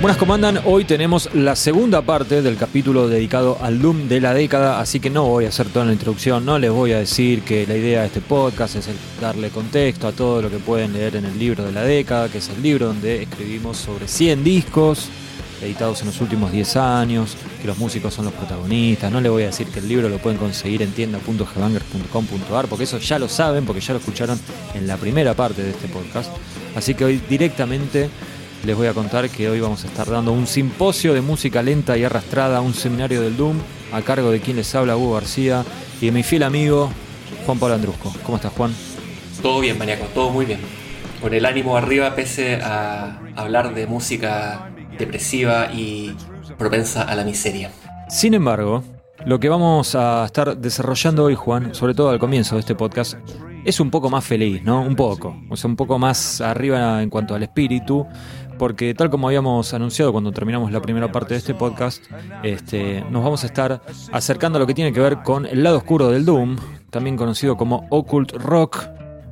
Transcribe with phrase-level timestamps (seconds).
[0.00, 0.60] Buenas, comandan.
[0.64, 5.10] Hoy tenemos la segunda parte del capítulo dedicado al Doom de la década, así que
[5.10, 8.00] no voy a hacer toda la introducción, no les voy a decir que la idea
[8.00, 8.88] de este podcast es
[9.20, 12.38] darle contexto a todo lo que pueden leer en el libro de la década, que
[12.38, 15.10] es el libro donde escribimos sobre 100 discos
[15.60, 19.12] editados en los últimos 10 años, que los músicos son los protagonistas.
[19.12, 22.96] No les voy a decir que el libro lo pueden conseguir en tienda.gbangers.com.ar, porque eso
[22.96, 24.40] ya lo saben, porque ya lo escucharon
[24.72, 26.30] en la primera parte de este podcast.
[26.74, 28.08] Así que hoy directamente
[28.64, 31.96] les voy a contar que hoy vamos a estar dando un simposio de música lenta
[31.96, 33.56] y arrastrada, un seminario del Doom,
[33.92, 35.64] a cargo de quien les habla, Hugo García,
[36.00, 36.90] y de mi fiel amigo,
[37.46, 38.12] Juan Pablo Andrusco.
[38.22, 38.72] ¿Cómo estás, Juan?
[39.42, 40.60] Todo bien, Maniaco, todo muy bien.
[41.22, 46.14] Con el ánimo arriba, pese a hablar de música depresiva y
[46.58, 47.70] propensa a la miseria.
[48.08, 48.82] Sin embargo,
[49.24, 53.16] lo que vamos a estar desarrollando hoy, Juan, sobre todo al comienzo de este podcast,
[53.64, 54.82] es un poco más feliz, ¿no?
[54.82, 55.36] Un poco.
[55.50, 58.06] O sea, un poco más arriba en cuanto al espíritu,
[58.60, 62.04] porque tal como habíamos anunciado cuando terminamos la primera parte de este podcast,
[62.42, 63.80] este, nos vamos a estar
[64.12, 66.58] acercando a lo que tiene que ver con el lado oscuro del Doom,
[66.90, 68.84] también conocido como Occult Rock.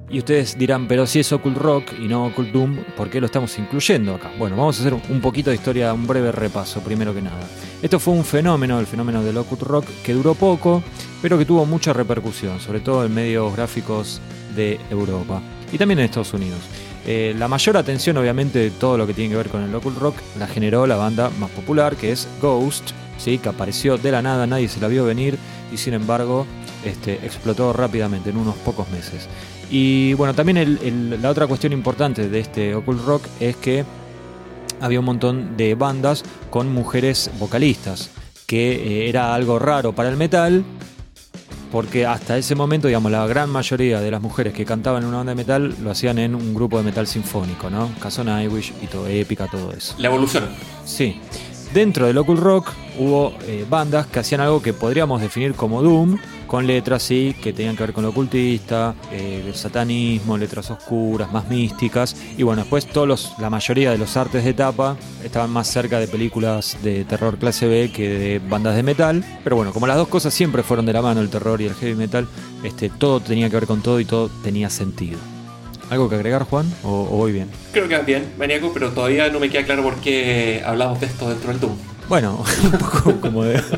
[0.09, 3.27] Y ustedes dirán, pero si es Occult Rock y no Occult Doom, ¿por qué lo
[3.27, 4.31] estamos incluyendo acá?
[4.39, 7.47] Bueno, vamos a hacer un poquito de historia, un breve repaso, primero que nada.
[7.83, 10.83] Esto fue un fenómeno, el fenómeno del Occult Rock, que duró poco,
[11.21, 14.23] pero que tuvo mucha repercusión, sobre todo en medios gráficos
[14.57, 16.61] de Europa y también en Estados Unidos.
[17.11, 19.95] Eh, la mayor atención, obviamente, de todo lo que tiene que ver con el local
[19.95, 23.39] rock la generó la banda más popular, que es Ghost, ¿sí?
[23.39, 25.39] que apareció de la nada, nadie se la vio venir
[25.73, 26.45] y sin embargo
[26.85, 29.27] este, explotó rápidamente en unos pocos meses.
[29.71, 33.87] Y bueno, también la otra cuestión importante de este occult rock es que
[34.79, 38.11] había un montón de bandas con mujeres vocalistas,
[38.47, 40.63] que eh, era algo raro para el metal,
[41.71, 45.19] porque hasta ese momento, digamos, la gran mayoría de las mujeres que cantaban en una
[45.19, 47.91] banda de metal lo hacían en un grupo de metal sinfónico, ¿no?
[48.01, 49.95] Caso Nightwish y todo, épica, todo eso.
[49.99, 50.45] La evolución.
[50.85, 51.21] Sí.
[51.73, 56.19] Dentro del Occult Rock hubo eh, bandas que hacían algo que podríamos definir como Doom,
[56.49, 61.31] con letras sí que tenían que ver con lo ocultista, eh, el satanismo, letras oscuras,
[61.31, 62.17] más místicas.
[62.37, 66.09] Y bueno, después todos la mayoría de los artes de tapa estaban más cerca de
[66.09, 69.25] películas de terror clase B que de bandas de metal.
[69.45, 71.75] Pero bueno, como las dos cosas siempre fueron de la mano, el terror y el
[71.75, 72.27] heavy metal,
[72.65, 75.19] este, todo tenía que ver con todo y todo tenía sentido.
[75.91, 76.67] ¿Algo que agregar, Juan?
[76.83, 77.49] ¿O, voy bien?
[77.73, 81.07] Creo que va bien, maníaco, pero todavía no me queda claro por qué hablamos de
[81.07, 81.77] esto dentro del Doom.
[82.09, 82.43] Bueno,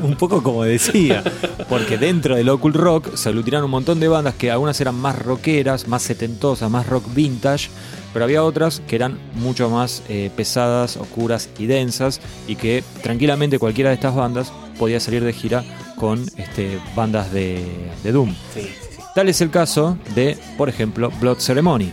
[0.02, 1.24] un poco, como, decía,
[1.68, 5.18] porque dentro del Occult Rock se aglutinaron un montón de bandas que algunas eran más
[5.18, 7.70] rockeras, más setentosas, más rock vintage,
[8.12, 13.58] pero había otras que eran mucho más eh, pesadas, oscuras y densas, y que tranquilamente
[13.58, 15.64] cualquiera de estas bandas podía salir de gira
[15.97, 17.64] con este, bandas de,
[18.04, 18.34] Doom.
[18.54, 18.70] Sí,
[19.14, 21.92] Tal es el caso de, por ejemplo, Blood Ceremony.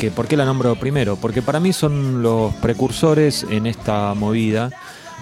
[0.00, 1.16] Que, ¿Por qué la nombro primero?
[1.16, 4.70] Porque para mí son los precursores en esta movida.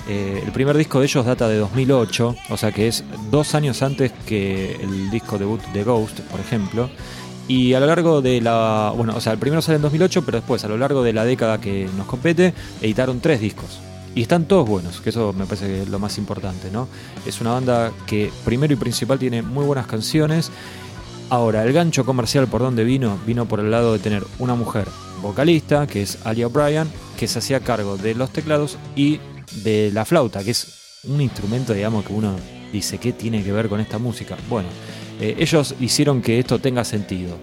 [0.08, 3.82] Eh, el primer disco de ellos data de 2008, o sea que es dos años
[3.82, 6.88] antes que el disco debut de Ghost, por ejemplo.
[7.46, 8.92] Y a lo largo de la.
[8.97, 11.24] Bueno, o sea, el primero sale en 2008, pero después, a lo largo de la
[11.24, 12.52] década que nos compete,
[12.82, 13.80] editaron tres discos.
[14.14, 16.88] Y están todos buenos, que eso me parece que es lo más importante, ¿no?
[17.24, 20.50] Es una banda que, primero y principal, tiene muy buenas canciones
[21.30, 24.88] Ahora, el gancho comercial por donde vino, vino por el lado de tener una mujer
[25.20, 29.20] vocalista, que es Alia O'Brien, que se hacía cargo de los teclados y
[29.62, 32.36] de la flauta, que es un instrumento, digamos, que uno
[32.72, 34.36] dice, ¿qué tiene que ver con esta música?
[34.48, 34.69] Bueno,
[35.20, 37.36] eh, ellos hicieron que esto tenga sentido.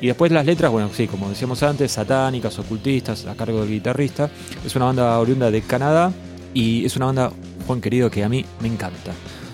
[0.00, 4.30] Y después las letras, bueno, sí, como decíamos antes, satánicas, ocultistas, a cargo del guitarrista.
[4.64, 6.12] Es una banda oriunda de Canadá
[6.54, 7.32] y es una banda,
[7.66, 9.12] Juan querido, que a mí me encanta.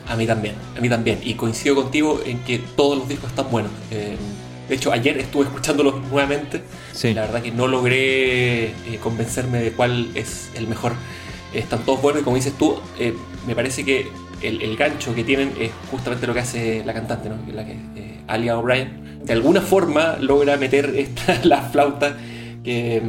[0.08, 1.18] A mí también, a mí también.
[1.24, 3.72] Y coincido contigo en que todos los discos están buenos.
[3.90, 4.16] Eh,
[4.68, 6.62] de hecho, ayer estuve escuchándolos nuevamente.
[6.92, 7.12] Sí.
[7.12, 10.92] La verdad que no logré eh, convencerme de cuál es el mejor.
[11.58, 13.14] Están todos buenos y como dices tú, eh,
[13.46, 14.08] me parece que
[14.42, 17.36] el, gancho que tienen es justamente lo que hace la cantante, ¿no?
[17.52, 17.76] La que,
[18.26, 19.20] Alia O'Brien.
[19.24, 22.16] De alguna forma logra meter esta, la flauta,
[22.62, 23.02] que,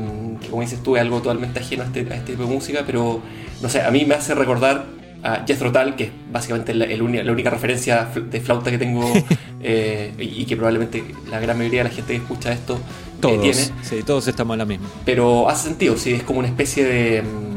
[0.50, 3.22] como dices tú es algo totalmente ajeno a este, a este tipo de música, pero
[3.62, 4.86] no sé, a mí me hace recordar
[5.24, 6.86] a Jethro Tull, que es básicamente la,
[7.32, 9.12] única referencia de flauta que tengo
[9.62, 13.42] eh, y que probablemente la gran mayoría de la gente que escucha esto eh, todos,
[13.42, 13.62] tiene.
[13.82, 14.88] Sí, todos estamos en la misma.
[15.06, 17.57] Pero hace sentido, sí, es como una especie de, de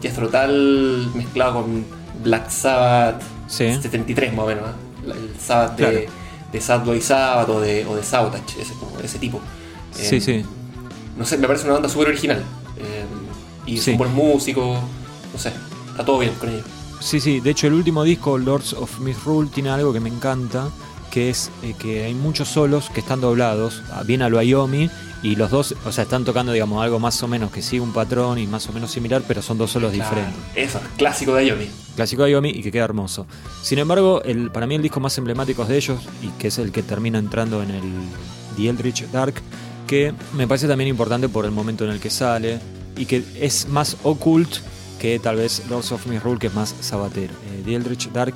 [0.00, 1.84] Jethro Tull mezclado con
[2.22, 5.12] Black Sabbath 73 más o menos, ¿eh?
[5.12, 6.08] el Sabbath de,
[6.52, 9.40] de Sadboy Sabbath o de, o de Sabotage, ese, como, ese tipo.
[9.92, 10.44] Sí, sí.
[11.16, 12.42] No sé, me parece una banda súper original.
[13.66, 14.78] y son buenos músicos,
[15.32, 15.52] no sé
[15.96, 16.64] está todo bien con ellos.
[17.00, 20.68] Sí, sí, de hecho el último disco, Lords of Misrule, tiene algo que me encanta,
[21.16, 24.90] que es eh, que hay muchos solos que están doblados, ah, bien al Wyoming,
[25.22, 27.94] y los dos, o sea, están tocando, digamos, algo más o menos que sigue un
[27.94, 30.34] patrón y más o menos similar, pero son dos solos diferentes.
[30.54, 31.70] Eso, clásico de Ayomi.
[31.94, 33.26] Clásico de Ayomi y que queda hermoso.
[33.62, 36.70] Sin embargo, el, para mí el disco más emblemático de ellos, y que es el
[36.70, 37.92] que termina entrando en el
[38.58, 39.36] The Eldritch Dark,
[39.86, 42.60] que me parece también importante por el momento en el que sale,
[42.94, 44.58] y que es más occult
[45.00, 47.32] que tal vez Lords of Misrule, que es más sabatero.
[47.32, 48.34] Eh, The Eldritch Dark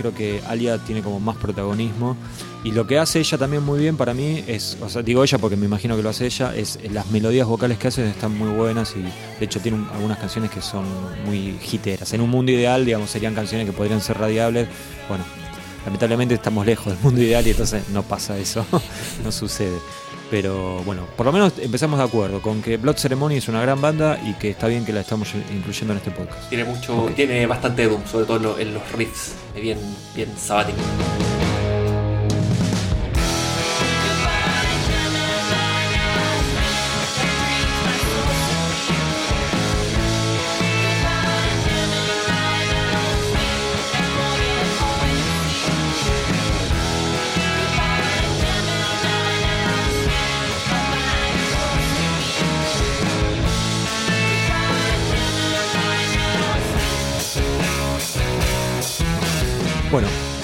[0.00, 2.16] creo que Alia tiene como más protagonismo.
[2.64, 5.38] Y lo que hace ella también muy bien para mí es, o sea, digo ella
[5.38, 8.50] porque me imagino que lo hace ella, es las melodías vocales que hace están muy
[8.50, 10.84] buenas y de hecho tiene algunas canciones que son
[11.24, 12.12] muy hiteras.
[12.12, 14.68] En un mundo ideal, digamos, serían canciones que podrían ser radiables.
[15.08, 15.24] Bueno,
[15.84, 18.64] lamentablemente estamos lejos del mundo ideal y entonces no pasa eso,
[19.24, 19.78] no sucede.
[20.30, 23.80] Pero bueno, por lo menos empezamos de acuerdo con que Blood Ceremony es una gran
[23.80, 26.48] banda y que está bien que la estamos incluyendo en este podcast.
[26.48, 29.78] Tiene mucho, tiene bastante Doom, sobre todo en los riffs, bien,
[30.14, 30.78] bien sabático.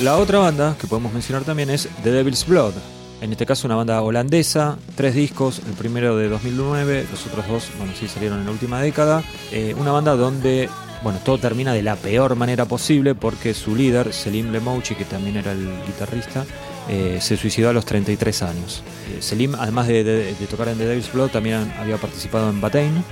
[0.06, 2.74] La otra banda que podemos mencionar también es The Devil's Blood.
[3.20, 7.68] En este caso una banda holandesa, tres discos, el primero de 2009, los otros dos,
[7.76, 9.24] bueno, salieron en la última década.
[9.50, 10.68] Eh, una banda donde,
[11.02, 15.38] bueno, todo termina de la peor manera posible porque su líder, Selim Lemouchi, que también
[15.38, 16.46] era el guitarrista,
[16.88, 18.84] eh, se suicidó a los 33 años.
[19.10, 23.02] Eh, Selim, además de, de, tocar en The Devil's Blood, también había participado en Batain,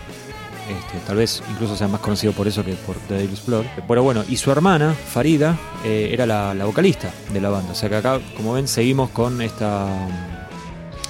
[0.68, 3.64] este, tal vez incluso sea más conocido por eso que por The Devil's Blood.
[3.86, 7.72] Pero bueno, y su hermana, Farida, eh, era la, vocalista de la banda.
[7.72, 9.88] O sea que acá, como ven, seguimos con esta,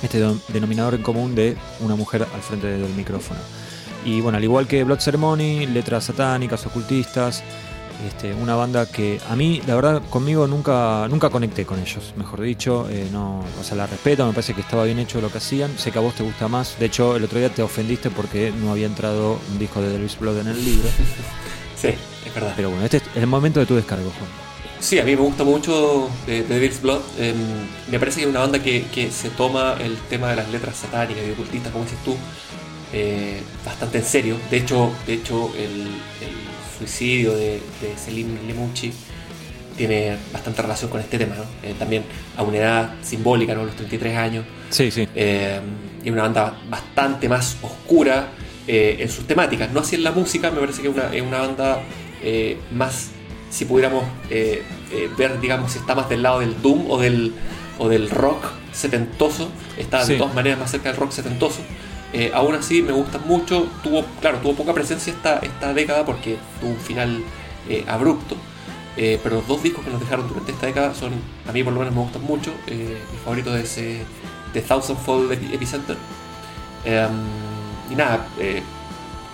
[0.03, 3.41] este denominador en común de una mujer al frente del micrófono.
[4.05, 7.43] Y bueno, al igual que Blood Ceremony, letras satánicas, ocultistas,
[8.07, 12.41] este, una banda que a mí, la verdad, conmigo nunca, nunca conecté con ellos, mejor
[12.41, 12.87] dicho.
[12.91, 15.77] Eh, no, o sea, la respeto, me parece que estaba bien hecho lo que hacían.
[15.79, 16.79] Sé que a vos te gusta más.
[16.79, 20.19] De hecho, el otro día te ofendiste porque no había entrado un disco de Devil's
[20.19, 20.89] Blood en el libro.
[21.77, 21.89] sí,
[22.27, 22.53] es verdad.
[22.57, 24.31] Pero bueno, este es el momento de tu descargo, Juan.
[24.81, 27.01] Sí, a mí me gusta mucho The Devil's Blood.
[27.19, 27.37] Em,
[27.91, 31.25] me parece que es una banda que, se toma el tema de las letras satánicas
[31.27, 32.15] y ocultistas, como dices tú,
[32.93, 34.37] eh, bastante en serio.
[34.51, 35.89] De hecho, de hecho el
[36.77, 38.93] suicidio de, de Selim Lemucci
[39.77, 42.05] tiene bastante relación con este tema, eh, también
[42.37, 43.65] a una edad simbólica, ¿no?
[43.65, 44.45] Los 33 años.
[44.71, 45.09] Sí, sí.
[45.15, 45.61] Eh,
[46.05, 48.29] y una banda bastante más oscura
[48.67, 49.71] eh, en sus temáticas.
[49.73, 51.83] No así en la música, me parece que es una, es una banda
[52.73, 53.11] más,
[53.51, 57.35] si pudiéramos ver, digamos, si está más del lado del doom o del,
[57.79, 61.61] o del rock setentoso, está de todas maneras más cerca del rock setentoso.
[62.17, 63.67] Eh, aún así me gusta mucho.
[63.83, 67.25] Tuvo, claro, tuvo poca presencia esta, esta década porque tuvo un final
[67.69, 68.37] eh, abrupto.
[68.97, 71.13] Eh, pero los dos discos que nos dejaron durante esta década son,
[71.49, 72.53] a mí por lo menos me gustan mucho.
[72.69, 73.75] mi favorito es
[74.53, 75.97] The Thousand Fold Epicenter.
[76.85, 77.11] Em,
[77.91, 78.29] y nada,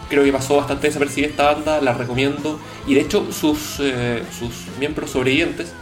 [0.09, 2.59] creo que pasó bastante desapercibida esta banda, la recomiendo.
[2.87, 5.75] Y de hecho sus, sus miembros sobrevivientes,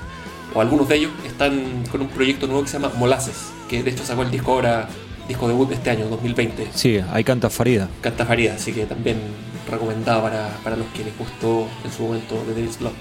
[0.53, 3.91] o algunos de ellos, están con un proyecto nuevo que se llama Molasses, que de
[3.91, 4.89] hecho sacó el disco ahora
[5.29, 6.69] disco debut de este año, 2020.
[6.75, 7.89] Sí, hay Canta Farida.
[8.01, 9.19] Canta Farida, así que también
[9.71, 12.93] recomendado para, para los que les gustó en su momento de Devil's Blood.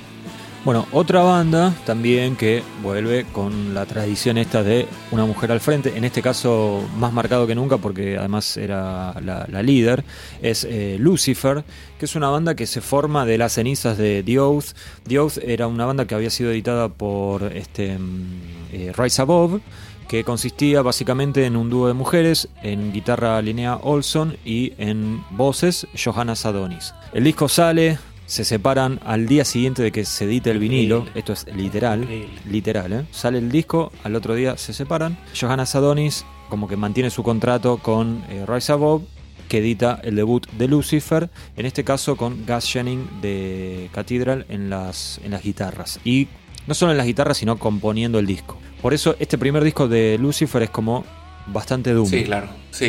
[0.68, 5.96] Bueno, otra banda también que vuelve con la tradición esta de una mujer al frente,
[5.96, 10.04] en este caso más marcado que nunca porque además era la, líder,
[10.42, 11.64] es eh, Lucifer,
[11.98, 14.76] que es una banda que se forma de las cenizas de The Oath.
[15.08, 18.42] The Oath era una banda que había sido editada por este, mm,
[18.74, 19.62] eh, Rise Above
[20.08, 25.88] que consistía básicamente en un dúo de mujeres, en guitarra Linnea Olson y en voces
[26.02, 26.94] Johanna Sadonis.
[27.14, 31.34] El disco sale, se separan al día siguiente de que se edite el vinilo, esto
[31.34, 32.08] es literal,
[32.50, 33.06] literal, ¿eh?
[33.12, 35.18] sale el disco, al otro día se separan.
[35.40, 39.04] Johanna Sadonis como que mantiene su contrato con eh, Rise Above,
[39.48, 44.70] que edita el debut de Lucifer, en este caso con Gus Jennings de Cathedral en
[44.70, 46.00] las, en las guitarras.
[46.04, 46.28] Y
[46.68, 48.58] no solo en las guitarras, sino componiendo el disco.
[48.88, 51.04] Por eso este primer disco de Lucifer es como
[51.48, 52.08] bastante doom.
[52.08, 52.48] Sí, claro.
[52.72, 52.86] Sí,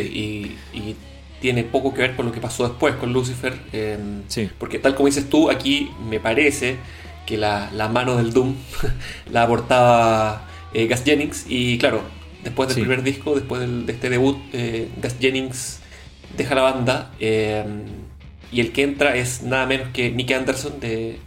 [0.72, 0.96] y,
[1.40, 3.58] tiene poco que ver con lo que pasó después con Lucifer.
[3.72, 4.48] Em, sí.
[4.60, 6.76] Porque tal como dices tú, aquí me parece
[7.26, 8.54] que la, mano del doom
[9.32, 11.46] la aportaba eh, Gus Jennings.
[11.48, 12.02] Y claro,
[12.44, 15.80] después del primer disco, después de este debut, eh, Gus Jennings
[16.36, 17.10] deja la banda.
[17.18, 17.82] Em,
[18.52, 21.18] y el que entra es nada menos que Nick Anderson de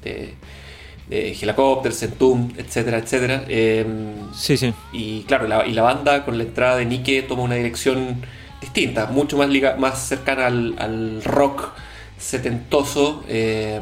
[1.11, 3.43] eh, Helicopters, Entomb, etcétera, etcétera.
[3.49, 4.73] Em, sí, sí.
[4.93, 8.21] Y claro, la, y la banda con la entrada de Nike toma una dirección
[8.61, 11.73] distinta, mucho más, liga, más cercana al, rock
[12.17, 13.81] setentoso, em,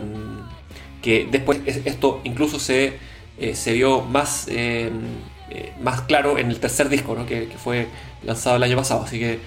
[1.04, 2.94] que después esto incluso se,
[3.38, 5.02] eh, se vio más, em,
[5.52, 7.26] eh, más claro en el tercer disco, ¿no?
[7.28, 7.88] que, que, fue
[8.24, 9.04] lanzado el año pasado.
[9.04, 9.40] Así que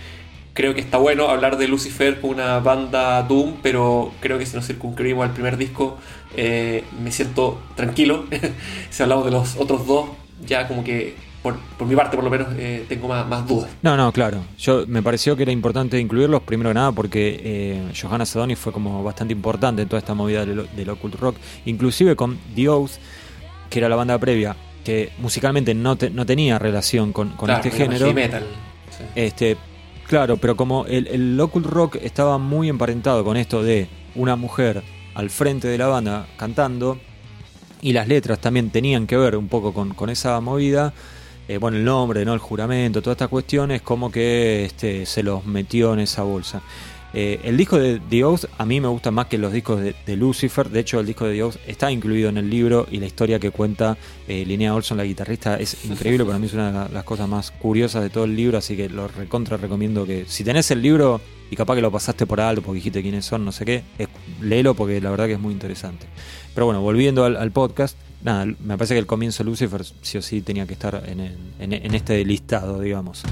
[0.55, 4.57] creo que está bueno hablar de Lucifer con una banda Doom, pero creo que si
[4.57, 5.99] nos circunscribimos al primer disco,
[6.37, 8.27] eh, me siento tranquilo.
[8.91, 10.11] si hablamos de los otros dos,
[10.47, 11.57] ya como que por,
[11.87, 13.71] mi parte por lo menos eh, tengo más, dudas.
[13.83, 14.45] No, no, claro.
[14.59, 18.73] Yo me pareció que era importante incluirlos, primero que nada porque eh, Johanna Sadoni fue
[18.73, 22.93] como bastante importante en toda esta movida del, occult rock, inclusive con The Oath,
[23.71, 24.55] que era la banda previa,
[24.85, 28.13] que musicalmente no, no tenía relación con, este género.
[28.13, 28.45] Metal.
[29.17, 29.57] Este,
[30.13, 34.83] Claro, pero como el, el occult rock estaba muy emparentado con esto de una mujer
[35.15, 36.99] al frente de la banda cantando,
[37.81, 40.93] y las letras también tenían que ver un poco con, esa movida,
[41.49, 42.35] eh, bueno, el nombre, ¿no?
[42.35, 46.61] el juramento, toda esta cuestión es como que este, se los metió en esa bolsa.
[47.15, 50.17] Eh, el disco de The Oath a mí me gusta más que los discos de,
[50.17, 50.71] Lucifer.
[50.71, 53.39] De hecho, el disco de The Oath está incluido en el libro y la historia
[53.39, 53.97] que cuenta
[54.29, 56.25] eh, Linnea Olson, la guitarrista, es increíble.
[56.25, 58.59] Para mí es una de las cosas más curiosas de todo el libro.
[58.59, 62.25] Así que lo recontra recomiendo que si tenés el libro y capaz que lo pasaste
[62.25, 63.83] por alto porque dijiste quiénes son, no sé qué,
[64.41, 66.07] léelo porque la verdad que es muy interesante.
[66.55, 70.23] Pero bueno, volviendo al, podcast, nada, me parece que el comienzo de Lucifer sí o
[70.23, 71.21] sí tenía que estar en,
[71.59, 73.23] en este listado, digamos.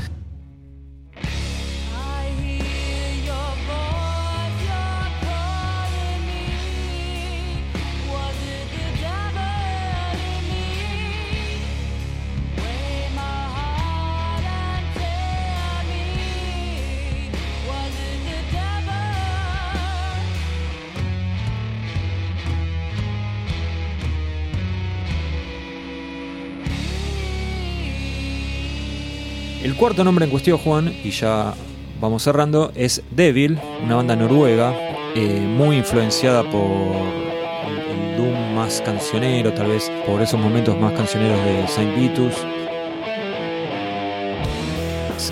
[29.81, 31.55] Cuarto nombre en cuestión, Juan, y ya
[32.03, 34.75] vamos cerrando, es Devil, una banda noruega,
[35.15, 41.43] eh, muy influenciada por el, Doom más cancionero, tal vez por esos momentos más cancioneros
[41.47, 42.35] de Saint Vitus.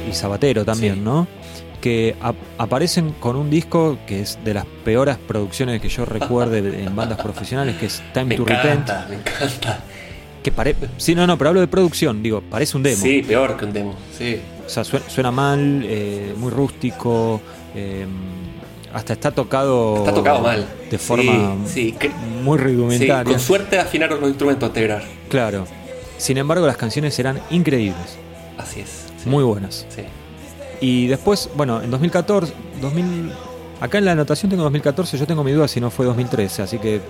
[0.09, 1.29] Y Sabatero también, ¿no?
[1.83, 2.17] que
[2.57, 7.21] aparecen con un disco que es de las peores producciones que yo recuerde en bandas
[7.21, 8.89] profesionales, que es Time to Repent.
[9.11, 9.85] Me encanta.
[10.43, 10.89] Que parece.
[10.97, 13.03] Sí, no, no, pero hablo de producción, digo, parece un demo.
[13.03, 14.41] Sí, peor que un demo, sí.
[14.65, 17.41] O sea, suena, mal, eh, muy rústico.
[17.75, 18.07] Eh,
[18.93, 19.99] hasta está tocado.
[19.99, 20.67] Está tocado mal.
[20.91, 21.95] De forma sí,
[22.43, 23.25] muy rudimentaria.
[23.25, 25.07] con suerte afinaron los instrumentos antes de grabar.
[25.29, 25.67] Claro.
[26.17, 28.19] Sin embargo, las canciones eran increíbles.
[28.57, 29.07] Así es.
[29.25, 29.87] Muy buenas.
[29.89, 30.03] Sí.
[30.81, 33.33] Y después, bueno, en 2014, 2000,
[33.81, 36.79] acá en la anotación tengo 2014, yo tengo mi duda si no fue 2013, así
[36.79, 37.01] que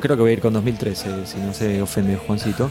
[0.00, 2.70] creo que voy a ir con 2013, si no se ofende Juancito,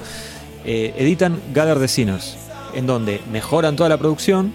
[0.65, 2.35] eh, editan Gather the Sinners,
[2.73, 4.53] en donde mejoran toda la producción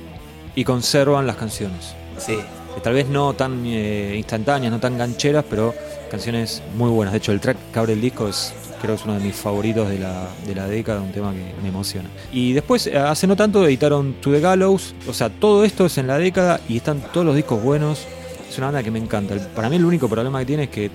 [0.54, 1.94] y conservan las canciones.
[2.18, 2.38] Sí.
[2.82, 5.74] tal vez no tan eh, instantáneas, no tan gancheras, pero
[6.10, 7.12] canciones muy buenas.
[7.12, 9.36] De hecho, el track que abre el disco es creo que es uno de mis
[9.36, 12.08] favoritos de la, de la década, un tema que me emociona.
[12.32, 15.98] Y después, eh, hace no tanto, editaron To The Gallows, o sea, todo esto es
[15.98, 18.06] en la década y están todos los discos buenos.
[18.52, 19.34] Es una banda que me encanta.
[19.56, 20.90] Para mí el único problema que tiene es que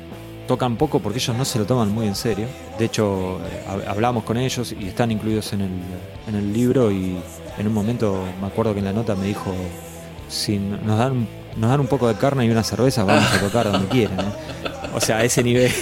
[0.47, 2.45] tocan poco porque ellos no se lo toman muy en serio.
[2.77, 5.71] De hecho, eh, hablamos con ellos y están incluidos en el,
[6.27, 7.17] en el libro y
[7.57, 9.51] en un momento me acuerdo que en la nota me dijo,
[10.29, 13.71] si nos dan, nos dan un poco de carne y una cerveza, vamos a tocar
[13.71, 14.19] donde quieran.
[14.19, 14.69] ¿eh?
[14.93, 15.71] O sea, a ese nivel.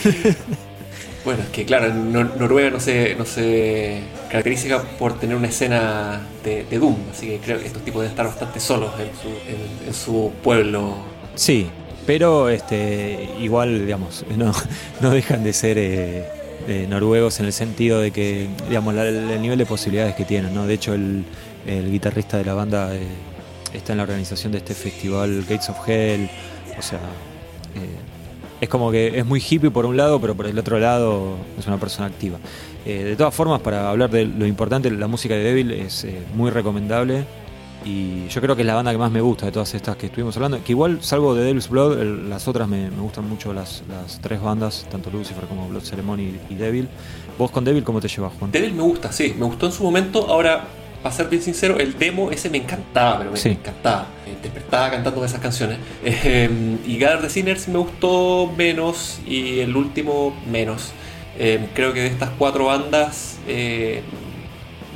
[1.25, 6.63] Bueno, es que claro, Noruega no se, no se caracteriza por tener una escena de,
[6.77, 10.31] Doom, así que creo que estos tipos deben estar bastante solos en su, en su
[10.43, 11.14] pueblo.
[11.35, 11.67] Sí,
[12.05, 14.53] pero este, igual, digamos, no,
[15.01, 16.25] no dejan de ser eh,
[16.67, 20.65] eh, noruegos en el sentido de que, digamos, el nivel de posibilidades que tienen, ¿no?
[20.65, 21.25] De hecho, el,
[21.65, 23.07] guitarrista de la banda eh,
[23.73, 26.29] está en la organización de este festival Gates of Hell,
[26.77, 26.99] o sea,
[28.61, 31.65] es como que es muy hippie por un lado, pero por el otro lado es
[31.65, 32.37] una persona activa.
[32.85, 37.25] de todas formas, para hablar de lo importante, la música de Devil es muy recomendable.
[37.85, 40.07] Y yo creo que es la banda que más me gusta de todas estas que
[40.07, 40.61] estuvimos hablando.
[40.63, 43.83] Que igual, salvo de Devil's Blood, las otras me, gustan mucho las,
[44.21, 46.89] tres bandas, tanto Lucifer como Blood Ceremony y, Devil.
[47.37, 48.51] ¿Vos con Devil cómo te llevas, Juan?
[48.51, 49.35] Devil me gusta, sí.
[49.37, 50.27] Me gustó en su momento.
[50.27, 50.65] Ahora,
[51.03, 54.07] para ser bien sincero, el demo ese me encantaba, pero me, encantaba.
[54.25, 55.77] Me despertaba cantando esas canciones.
[56.03, 56.49] Eh,
[56.87, 60.91] y Gather the Sinners me gustó menos y el último menos.
[61.37, 64.01] Eh, creo que de estas cuatro bandas eh,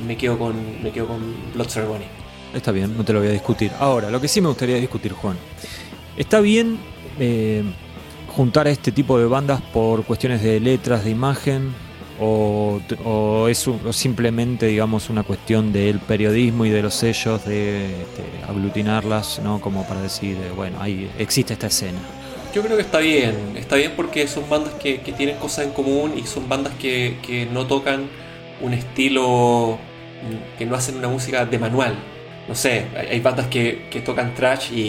[0.04, 1.20] me, quedo con, me quedo con
[1.54, 2.19] Blood Ceremony.
[2.54, 3.70] Está bien, no te lo voy a discutir.
[3.78, 5.36] Ahora, lo que sí me gustaría discutir, Juan.
[6.16, 6.78] Está bien
[7.18, 7.62] eh,
[8.34, 11.72] juntar a este tipo de bandas por cuestiones de letras, de imagen,
[12.22, 17.94] o, es simplemente, digamos, una cuestión del periodismo y de los sellos de,
[18.46, 19.60] aglutinarlas, ¿no?
[19.60, 21.98] Como para decir, eh, bueno, ahí existe esta escena.
[22.54, 26.14] Yo creo que está bien, está bien porque son bandas que, tienen cosas en común
[26.16, 28.08] y son bandas que, no tocan
[28.60, 29.78] un estilo,
[30.58, 31.94] que no hacen una música de manual.
[32.50, 34.80] No sé, hay bandas que, tocan trash y,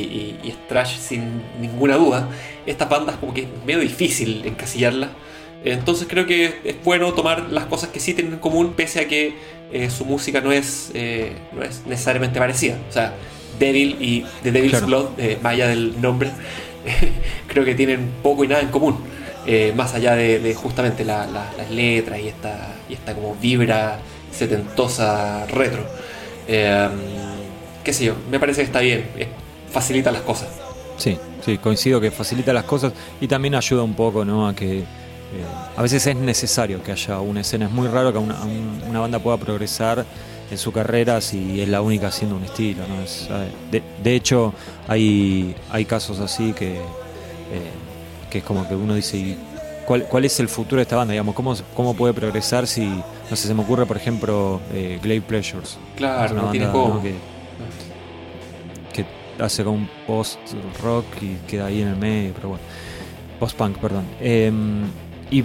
[0.43, 2.27] y, es trash sin ninguna duda.
[2.65, 5.11] Estas bandas como que es medio difícil encasillarlas
[5.63, 9.07] entonces creo que es bueno tomar las cosas que sí tienen en común, pese a
[9.07, 9.35] que
[9.71, 12.77] eh, su música no es, eh, no es necesariamente parecida.
[12.89, 13.13] O sea,
[13.59, 16.31] Devil y The Devil's Blood, eh, más allá del nombre,
[17.47, 18.97] creo que tienen poco y nada en común.
[19.75, 23.99] más allá de, justamente las letras y esta, y esta como vibra
[24.31, 25.85] setentosa retro.
[27.83, 29.05] Qué sé yo, me parece que está bien,
[29.71, 30.49] facilita las cosas.
[30.97, 34.47] Sí, sí, coincido que facilita las cosas y también ayuda un poco ¿no?
[34.47, 34.85] a que eh,
[35.75, 37.65] a veces es necesario que haya una escena.
[37.65, 40.05] Es muy raro que una, banda pueda progresar
[40.49, 42.83] en su carrera si es la única haciendo un estilo.
[43.71, 44.53] de, hecho,
[44.87, 46.81] hay, hay casos así que, eh,
[48.29, 49.37] que es como que uno dice,
[49.85, 51.13] ¿cuál, ¿cuál es el futuro de esta banda?
[51.13, 55.21] Digamos, ¿cómo, ¿Cómo puede progresar si, no sé, se me ocurre, por ejemplo, eh, Glade
[55.21, 55.77] Pleasures?
[55.95, 57.30] Claro, una banda que, que
[59.41, 62.63] hace como un post-rock y queda ahí en el medio, pero bueno.
[63.39, 64.05] Post-punk, perdón.
[64.19, 64.83] Em,
[65.31, 65.43] y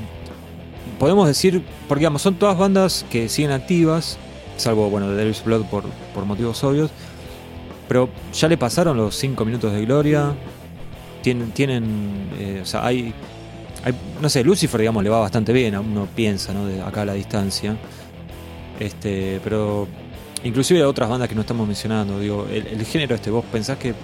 [0.99, 4.19] podemos decir, porque digamos, son todas bandas que siguen activas,
[4.57, 5.85] salvo, bueno, de Devil's Blood por,
[6.15, 6.91] por motivos obvios,
[7.89, 10.35] pero ya le pasaron los 5 minutos de gloria,
[11.23, 13.15] tienen, tienen eh, o sea, hay,
[13.85, 16.67] hay, no sé, Lucifer, digamos, le va bastante bien, uno piensa, ¿no?
[16.67, 17.77] De acá a la distancia,
[18.79, 19.89] este, pero
[20.45, 23.95] inclusive hay otras bandas que no estamos mencionando, digo, el, género este, ¿vos pensás que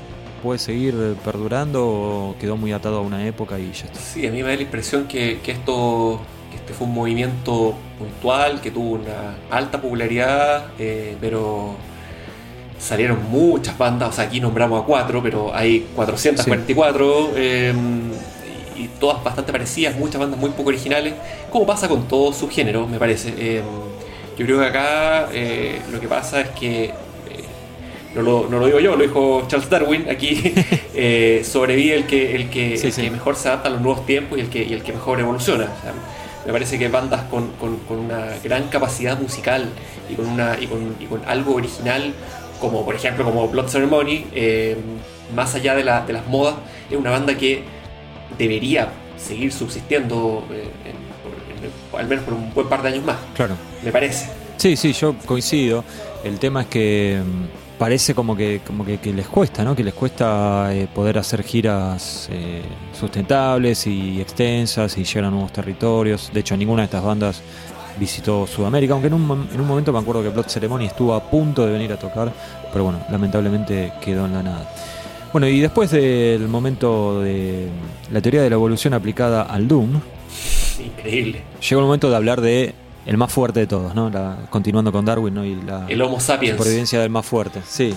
[0.42, 3.98] puede seguir perdurando o quedó muy atado a una época y ya está?
[3.98, 6.20] Sí, a mí me da la impresión que, esto
[6.54, 11.76] este fue un movimiento puntual, que tuvo una alta popularidad, eh, pero
[12.82, 18.10] salieron muchas bandas, o sea, aquí nombramos a cuatro, pero hay 444 em,
[18.76, 21.14] y todas bastante parecidas, muchas bandas muy poco originales,
[21.50, 23.58] como pasa con todo su género, me parece.
[23.58, 23.91] Em,
[24.36, 26.92] yo creo que acá eh, lo que pasa es que
[28.14, 30.52] no lo, digo yo, lo dijo Charles Darwin, aquí
[30.94, 34.50] eh, sobrevive el que, el, que, mejor se adapta a los nuevos tiempos y el
[34.50, 35.68] que, el que mejor evoluciona.
[36.46, 37.50] me parece que bandas con,
[37.88, 39.68] una gran capacidad musical
[40.10, 42.12] y con, una, y con, algo original,
[42.60, 44.76] como por ejemplo como Blood Ceremony, eh,
[45.34, 46.56] más allá de, las modas,
[46.90, 47.62] es una banda que
[48.36, 50.68] debería seguir subsistiendo eh,
[51.96, 53.16] al menos por un buen par de años más.
[53.34, 53.54] Claro.
[53.82, 54.28] Me parece.
[54.56, 55.84] Sí, sí, yo coincido.
[56.24, 59.74] El tema es que mm, parece como que como que, les cuesta, ¿no?
[59.74, 62.62] Que les cuesta eh, poder hacer giras eh,
[62.98, 66.30] sustentables y extensas y llegar a nuevos territorios.
[66.32, 67.42] De hecho, ninguna de estas bandas
[67.98, 71.28] visitó Sudamérica, aunque en un, en un momento me acuerdo que Blood Ceremony estuvo a
[71.28, 72.32] punto de venir a tocar,
[72.72, 74.72] pero bueno, lamentablemente quedó en la nada.
[75.32, 77.68] Bueno, y después del momento de
[78.10, 80.00] la teoría de la evolución aplicada al Doom,
[80.80, 81.42] increíble.
[81.68, 82.74] Llegó el momento de hablar de
[83.06, 84.10] el más fuerte de todos, ¿no?
[84.50, 85.44] continuando con Darwin, ¿no?
[85.44, 86.56] Y la el Homo sapiens.
[86.56, 87.94] supervivencia del más fuerte, sí.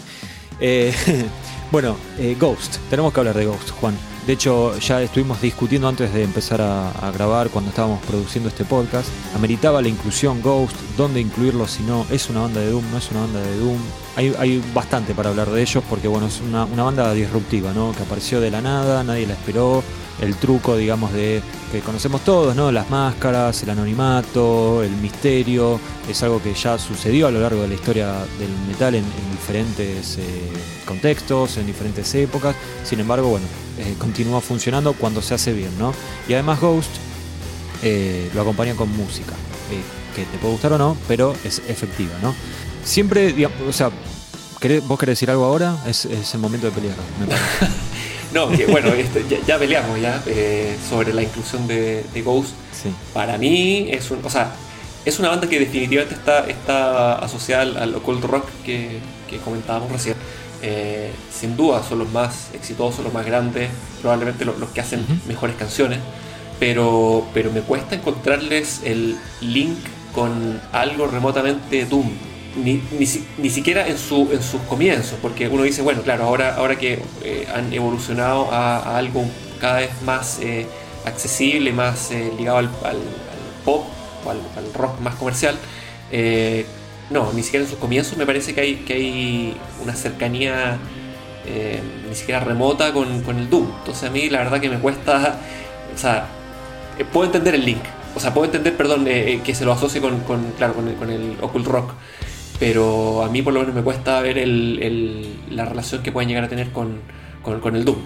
[0.60, 0.94] Eh,
[1.72, 3.96] bueno, eh, Ghost, tenemos que hablar de Ghost, Juan.
[4.26, 9.08] De hecho, ya estuvimos discutiendo antes de empezar a, grabar, cuando estábamos produciendo este podcast.
[9.36, 13.12] Ameritaba la inclusión Ghost, dónde incluirlo si no, es una banda de Doom, no es
[13.12, 13.78] una banda de Doom.
[14.16, 17.92] Hay, hay bastante para hablar de ellos porque, bueno, es una, banda disruptiva, ¿no?
[17.94, 19.84] Que apareció de la nada, nadie la esperó
[20.22, 22.72] el truco, digamos, de que conocemos todos, ¿no?
[22.72, 27.68] Las máscaras, el anonimato, el misterio, es algo que ya sucedió a lo largo de
[27.68, 30.24] la historia del metal en, diferentes eh,
[30.86, 32.56] contextos, en diferentes épocas.
[32.86, 33.46] Sin embargo, bueno,
[33.78, 35.94] eh, continúa funcionando cuando se hace bien, ¿no?
[36.30, 36.92] Y además Ghost
[37.84, 39.34] eh, lo acompaña con música,
[40.16, 42.34] que te puede gustar o no, pero es efectiva, ¿no?
[42.86, 45.76] Siempre, digamos, o sea, ¿vos querés decir algo ahora?
[45.88, 46.96] Es, es el momento de pelear.
[48.34, 52.52] No, que bueno, este, ya, peleamos ya eh, sobre la inclusión de, Ghost.
[53.14, 54.52] Para mí es un, o sea,
[55.06, 59.00] es una banda que definitivamente está, está asociada al, occult rock que,
[59.46, 60.18] comentábamos recién.
[60.62, 63.70] Eh, sin duda son los más exitosos, los más grandes,
[64.02, 66.00] probablemente los, que hacen mejores canciones,
[66.60, 69.78] pero, pero me cuesta encontrarles el link
[70.14, 72.82] con algo remotamente Doom ni,
[73.38, 77.00] ni, siquiera en, su, en sus comienzos, porque uno dice, bueno, claro, ahora, ahora que
[77.24, 79.26] eh, han evolucionado a, algo
[79.60, 80.66] cada vez más eh,
[81.06, 82.70] accesible, más eh, ligado al,
[83.66, 83.86] pop
[84.26, 85.58] o al, rock más comercial,
[87.10, 90.80] no, ni siquiera en sus comienzos me parece que hay, que hay una cercanía
[92.08, 93.68] ni siquiera remota con, con el Doom.
[93.80, 95.40] Entonces a mí la verdad que me cuesta,
[95.94, 96.28] o sea,
[97.12, 97.84] puedo entender el link,
[98.16, 101.10] o sea, puedo entender, perdón, que se lo asocie con, con claro, con el, con
[101.10, 101.92] el occult rock,
[102.60, 106.44] pero a mí por lo menos me cuesta ver el, la relación que pueden llegar
[106.44, 107.00] a tener con,
[107.76, 107.98] el Doom.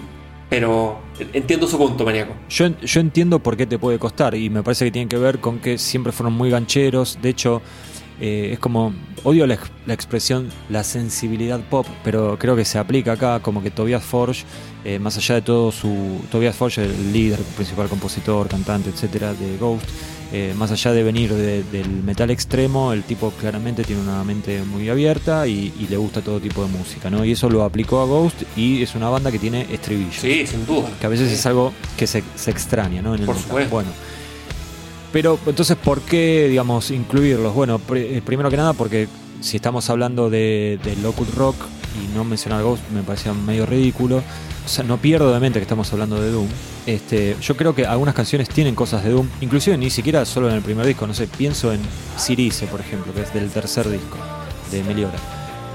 [0.48, 0.98] Pero
[1.32, 2.34] entiendo su punto, maníaco.
[2.48, 5.38] Yo, yo entiendo por qué te puede costar y me parece que tiene que ver
[5.38, 7.18] con que siempre fueron muy gancheros.
[7.22, 7.62] De hecho,
[8.20, 8.92] eh, es como,
[9.24, 9.58] odio la,
[9.88, 14.44] expresión la sensibilidad pop, pero creo que se aplica acá como que Tobias Forge,
[14.84, 16.20] eh, más allá de todo su...
[16.30, 19.88] Tobias Forge, el líder, principal compositor, cantante, etcétera, de Ghost,
[20.32, 24.88] eh, más allá de venir del metal extremo, el tipo claramente tiene una mente muy
[24.88, 27.24] abierta y, le gusta todo tipo de música, ¿no?
[27.24, 30.12] Y eso lo aplicó a Ghost y es una banda que tiene estribillo.
[30.12, 30.88] Sí, sin duda.
[31.00, 33.16] Que a veces es algo que se, extraña, ¿no?
[33.16, 33.70] Por supuesto.
[33.70, 33.90] Bueno.
[35.12, 37.52] Pero entonces, ¿por qué, digamos, incluirlos?
[37.52, 39.08] Bueno, eh, primero que nada, porque
[39.40, 40.94] si estamos hablando de, de
[41.36, 41.56] Rock
[41.96, 44.22] y no mencionar Ghost me parecía medio ridículo.
[44.64, 46.48] O sea, no pierdo de mente que estamos hablando de Doom.
[46.86, 50.56] Este, yo creo que algunas canciones tienen cosas de Doom, inclusive ni siquiera solo en
[50.56, 51.80] el primer disco, no sé, pienso en
[52.18, 54.16] Cirice, por ejemplo, que es del tercer disco
[54.70, 55.18] de Meliora,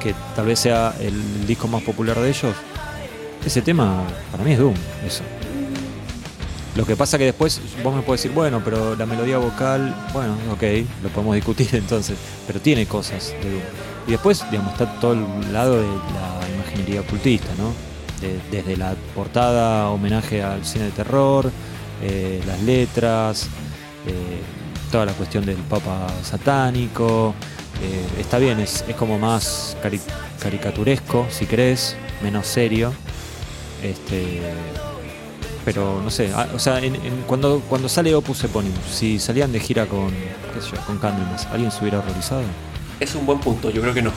[0.01, 2.55] que tal vez sea el disco más popular de ellos.
[3.45, 4.75] Ese tema para mí es Doom,
[5.05, 5.23] eso.
[6.75, 10.35] Lo que pasa que después vos me puedes decir, bueno, pero la melodía vocal, bueno,
[10.51, 10.63] ok,
[11.03, 13.94] lo podemos discutir entonces, pero tiene cosas de Doom.
[14.07, 17.73] Y después, digamos, está todo el lado de la imaginería ocultista, ¿no?
[18.51, 21.51] desde la portada, homenaje al cine de terror,
[22.01, 23.47] eh, las letras,
[24.07, 24.41] eh,
[24.91, 27.33] toda la cuestión del papa satánico.
[27.81, 29.77] Eh, está bien, es, como más
[30.39, 32.93] caricaturesco, si crees, menos serio.
[33.83, 34.41] Este,
[35.63, 36.79] pero no sé, ah, o sea,
[37.27, 41.81] cuando, cuando sale Opus Eponymous, si salían de gira con, qué con Candlemas, ¿alguien se
[41.81, 42.43] hubiera horrorizado?
[42.99, 44.11] Es un buen punto, yo creo que no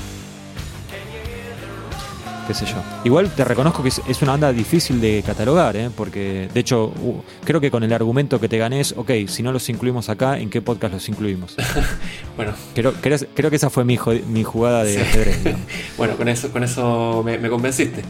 [2.48, 2.76] qué sé yo.
[3.04, 5.90] Igual te reconozco que es, una banda difícil de catalogar, ¿eh?
[5.94, 9.42] porque de hecho uh, creo que con el argumento que te gané es, ok, si
[9.42, 11.54] no los incluimos acá, ¿en qué podcast los incluimos?
[12.36, 12.54] bueno.
[12.74, 15.40] Creo, creo, que esa fue mi, mi jugada de ajedrez.
[15.98, 18.02] bueno, con eso, con eso me, convenciste.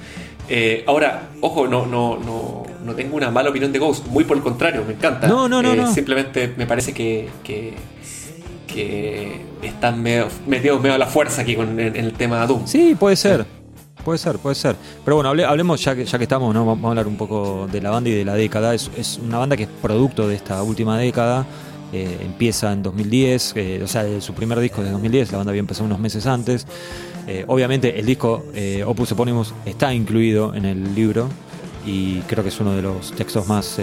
[0.49, 4.37] Eh, ahora, ojo, no, no, no, no tengo una mala opinión de Ghost, muy por
[4.37, 5.27] el contrario, me encanta.
[5.27, 5.73] No, no, no.
[5.73, 7.75] Eh, simplemente me parece que, que,
[9.63, 12.67] están medio, metidos medio a la fuerza aquí con el tema de Doom.
[12.67, 13.47] Sí, puede ser.
[14.05, 14.77] Puede ser, puede ser.
[15.05, 16.65] Pero bueno, hablemos ya que, ya que estamos, ¿no?
[16.65, 18.75] Vamos a hablar un poco de la banda y de la década.
[18.75, 21.45] Es, una banda que es producto de esta última década.
[21.93, 25.61] Eh, empieza en 2010, o sea, su primer disco es de 2010, la banda había
[25.61, 26.67] empezado unos meses antes.
[27.27, 31.29] Eh, obviamente el disco eh, Opus Eponymus está incluido en el libro
[31.87, 33.79] y creo que es uno de los textos más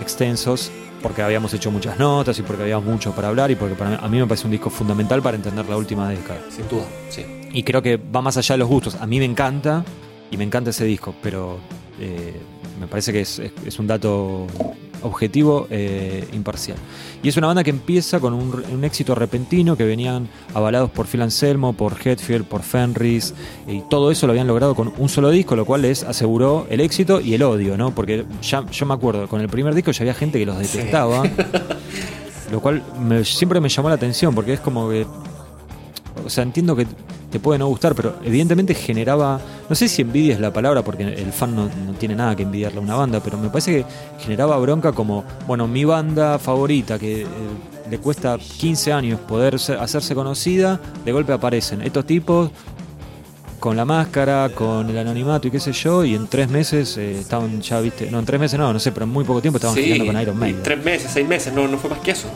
[0.00, 0.70] extensos
[1.02, 4.08] porque habíamos hecho muchas notas y porque había mucho para hablar y porque para a
[4.08, 6.40] mí me parece un disco fundamental para entender la última década.
[6.50, 7.24] Sin duda, sí.
[7.52, 8.94] Y creo que va más allá de los gustos.
[8.96, 9.84] A mí me encanta
[10.30, 11.58] y me encanta ese disco, pero
[11.98, 12.34] eh,
[12.78, 14.46] me parece que es, un dato
[15.02, 16.76] objetivo e imparcial.
[17.22, 21.22] Y es una banda que empieza con un, éxito repentino que venían avalados por Phil
[21.22, 23.34] Anselmo, por Hetfield, por Fenris,
[23.66, 26.80] y todo eso lo habían logrado con un solo disco, lo cual les aseguró el
[26.80, 27.94] éxito y el odio, ¿no?
[27.94, 31.22] Porque ya, yo me acuerdo, con el primer disco ya había gente que los detestaba,
[32.50, 32.82] lo cual
[33.24, 35.06] siempre me llamó la atención, porque es como que
[36.24, 36.86] o sea, entiendo que
[37.30, 41.04] te puede no gustar, pero evidentemente generaba, no sé si envidia es la palabra, porque
[41.04, 43.84] el fan no, tiene nada que envidiarle a una banda, pero me parece que
[44.22, 47.26] generaba bronca como, bueno, mi banda favorita, que eh,
[47.88, 52.50] le cuesta 15 años poder hacerse conocida, de golpe aparecen estos tipos
[53.60, 57.20] con la máscara, con el anonimato y qué sé yo, y en tres meses eh,
[57.20, 59.58] estaban ya, viste, no, en tres meses no, no sé, pero en muy poco tiempo
[59.58, 60.62] estaban sí, con Iron Maiden.
[60.62, 62.28] Tres meses, seis meses, no, no fue más que eso.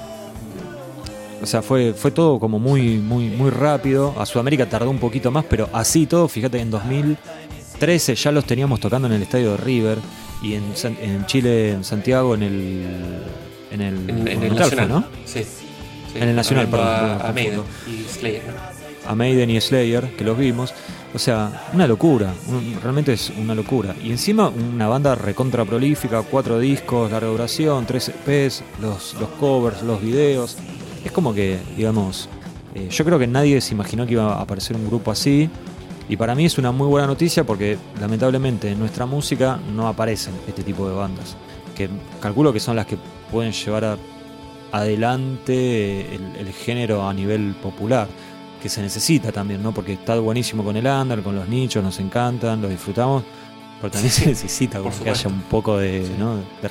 [1.44, 4.14] O sea, fue, fue todo como muy, muy, muy rápido.
[4.18, 8.80] A Sudamérica tardó un poquito más, pero así todo, fíjate, en 2013 ya los teníamos
[8.80, 9.98] tocando en el estadio de River
[10.42, 12.86] y en, en Chile, en Santiago, en el.
[13.72, 15.04] En el, en, el Nacional, ¿no?
[15.26, 15.42] Sí,
[16.14, 16.88] En el Nacional, perdón.
[17.20, 18.42] A, Maiden y Slayer,
[19.06, 20.72] A Maiden y Slayer, que los vimos.
[21.12, 22.32] O sea, una locura,
[22.82, 23.94] realmente es una locura.
[24.02, 29.82] Y encima una banda recontra prolífica, cuatro discos, larga duración, tres EPs, los, los covers,
[29.82, 30.56] los videos
[31.04, 32.28] es como que, digamos,
[32.74, 35.48] eh, yo creo que nadie se imaginó que iba a aparecer un grupo así.
[36.08, 40.34] Y para mí es una muy buena noticia porque lamentablemente en nuestra música no aparecen
[40.46, 41.36] este tipo de bandas.
[41.74, 41.88] Que
[42.20, 42.98] calculo que son las que
[43.30, 43.98] pueden llevar
[44.72, 48.08] adelante el, género a nivel popular.
[48.62, 49.72] Que se necesita también, ¿no?
[49.72, 53.24] Porque está buenísimo con el under, con los nichos, nos encantan, los disfrutamos
[53.84, 56.08] porque también se necesita que haya un poco de,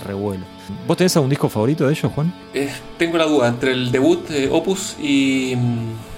[0.04, 0.43] revuelo.
[0.88, 2.34] ¿Vos tenés algún disco favorito de ellos, Juan?
[2.56, 5.56] Eh, tengo la duda entre el debut de Opus y,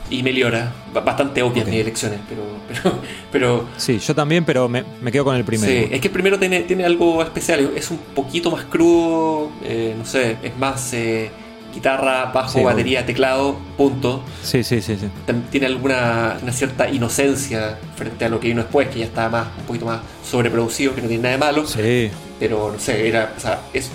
[0.10, 0.71] y Meliora.
[0.93, 2.97] Bastante obvias mis elecciones, pero, pero,
[3.29, 5.69] pero, Sí, yo también, pero me, quedo con el primero.
[5.69, 7.71] Sí, es que el primero tiene, tiene algo especial.
[7.75, 10.93] Es un poquito más crudo, eh, no sé, es más.
[10.93, 11.29] Eh,
[11.75, 14.23] guitarra, bajo, batería, teclado, punto.
[14.41, 15.07] Sí, sí, sí, sí.
[15.51, 19.47] Tiene alguna una cierta inocencia frente a lo que vino después, que ya estaba más,
[19.59, 21.67] un poquito más sobreproducido, que no tiene nada de malo.
[21.67, 22.09] Sí.
[22.39, 23.91] Pero no sé, era, o sea, es,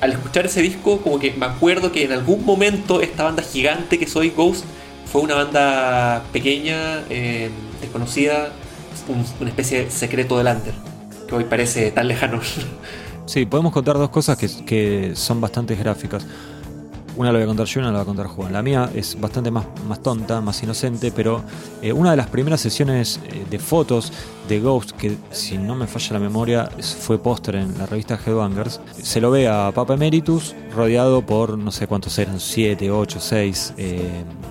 [0.00, 3.98] al escuchar ese disco, como que me acuerdo que en algún momento esta banda gigante
[3.98, 4.64] que soy Ghost
[5.10, 7.48] fue una banda pequeña, eh,
[7.80, 8.52] desconocida,
[9.40, 10.74] una especie de secreto del under,
[11.28, 12.40] que hoy parece tan lejano.
[13.26, 16.26] Sí, podemos contar dos cosas que, que son bastante gráficas.
[17.16, 18.52] Una la voy a contar yo y una la va a contar Juan.
[18.52, 21.42] La mía es bastante más, más tonta, más inocente, pero
[21.80, 24.12] eh, una de las primeras sesiones eh, de fotos
[24.48, 26.68] de Ghost, que si no me falla la memoria,
[27.00, 31.70] fue póster en la revista Headbangers, se lo ve a Papa Emeritus rodeado por no
[31.70, 33.74] sé cuántos eran, 7, 8, 6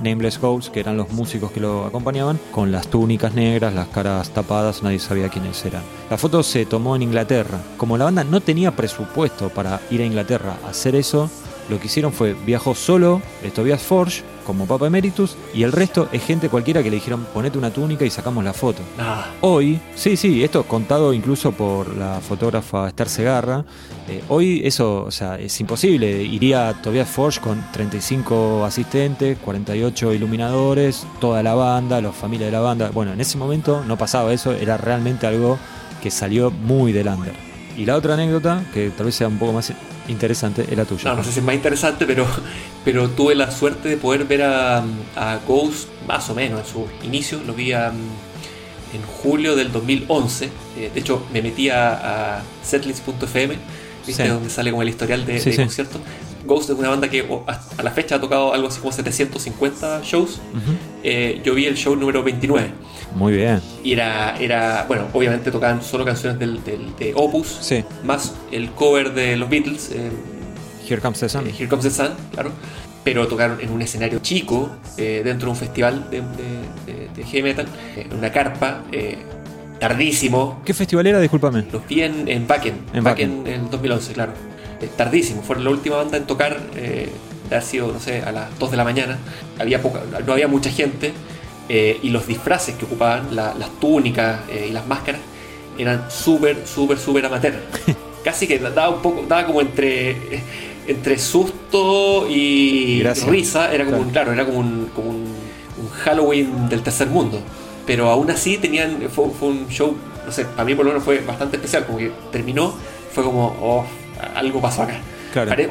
[0.01, 4.29] Nameless Ghosts, que eran los músicos que lo acompañaban, con las túnicas negras, las caras
[4.29, 5.83] tapadas, nadie sabía quiénes eran.
[6.09, 7.59] La foto se tomó en Inglaterra.
[7.77, 11.29] Como la banda no tenía presupuesto para ir a Inglaterra a hacer eso,
[11.69, 13.21] lo que hicieron fue viajó solo
[13.53, 17.57] Tobias Forge como Papa Emeritus y el resto es gente cualquiera que le dijeron ponete
[17.57, 18.81] una túnica y sacamos la foto.
[18.99, 19.27] Ah.
[19.41, 23.65] Hoy, sí, sí, esto contado incluso por la fotógrafa Esther Segarra,
[24.07, 26.23] eh, hoy eso, o sea, es imposible.
[26.23, 32.59] Iría Tobias Forge con 35 asistentes, 48 iluminadores, toda la banda, los familias de la
[32.59, 32.89] banda.
[32.91, 35.57] Bueno, en ese momento no pasaba eso, era realmente algo
[36.01, 37.52] que salió muy del under.
[37.77, 39.73] Y la otra anécdota, que tal vez sea un poco más
[40.07, 41.11] interesante es la tuya.
[41.11, 42.25] No, no sé si es más interesante, pero,
[42.85, 44.83] pero tuve la suerte de poder ver a,
[45.47, 47.41] Ghost más o menos en su inicio.
[47.45, 50.49] Lo vi en julio del 2011.
[50.77, 53.57] Eh, de hecho, me metí a, a setlist.fm,
[54.27, 56.01] donde sale como el historial de, conciertos.
[56.45, 57.25] Ghost es una banda que
[57.77, 60.39] a la fecha ha tocado algo así como 750 shows.
[61.03, 62.71] Eh, yo vi el show número 29.
[63.15, 63.61] Muy bien.
[63.83, 67.83] Y era, era bueno, obviamente tocaban solo canciones del, de Opus, sí.
[68.03, 69.91] más el cover de los Beatles.
[69.91, 70.09] Eh,
[70.87, 71.47] Here Comes the Sun.
[71.47, 72.51] Eh, Here Comes the Sun, claro.
[73.03, 76.21] Pero tocaron en un escenario chico, dentro de un festival de,
[77.13, 78.85] de, heavy metal, en una carpa,
[79.77, 80.61] tardísimo.
[80.63, 81.19] ¿Qué festival era?
[81.19, 81.65] Discúlpame.
[81.69, 84.31] Los vi en, en Backen, en Backen en 2011, claro.
[84.95, 86.61] tardísimo, fueron la última banda en tocar,
[87.49, 89.17] de haber sido, no sé, a las 2 de la mañana.
[89.59, 91.13] Había poca, no había mucha gente
[91.69, 95.21] eh, y los disfraces que ocupaban, las túnicas eh, y las máscaras,
[95.77, 97.53] eran súper, súper, súper amateur.
[98.23, 100.15] Casi que daba un poco, daba como entre,
[100.87, 103.73] entre susto y risa.
[103.73, 105.33] Era como un, claro, era como un, como un,
[106.03, 107.39] Halloween del tercer mundo.
[107.85, 111.19] Pero aún así tenían, fue, un show, no sé, para mí por lo menos fue
[111.19, 112.73] bastante especial, como que terminó,
[113.11, 113.85] fue como, oh,
[114.35, 115.01] algo pasó acá.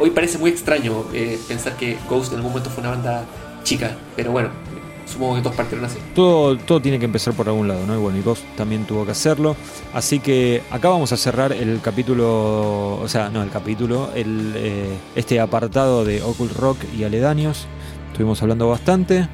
[0.01, 3.25] Hoy parece muy extraño eh, pensar que Ghost en algún momento fue una banda
[3.64, 4.51] chica, pero bueno,
[5.12, 5.98] Supongo que todos partieron así.
[6.14, 7.94] Todo, todo tiene que empezar por algún lado, ¿no?
[7.94, 9.57] Y bueno, y vos también tuvo que hacerlo.
[9.92, 14.96] Así que acá vamos a cerrar el capítulo, o sea, no el capítulo, el, eh,
[15.14, 17.66] este apartado de Occult Rock y aledaños.
[18.11, 19.29] Estuvimos hablando bastante.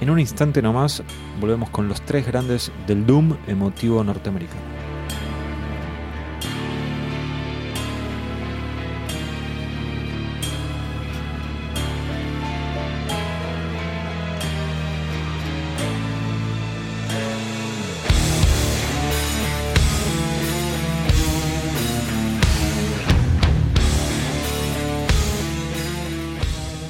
[0.00, 1.04] En un instante nomás
[1.40, 4.71] volvemos con los tres grandes del Doom emotivo norteamericano.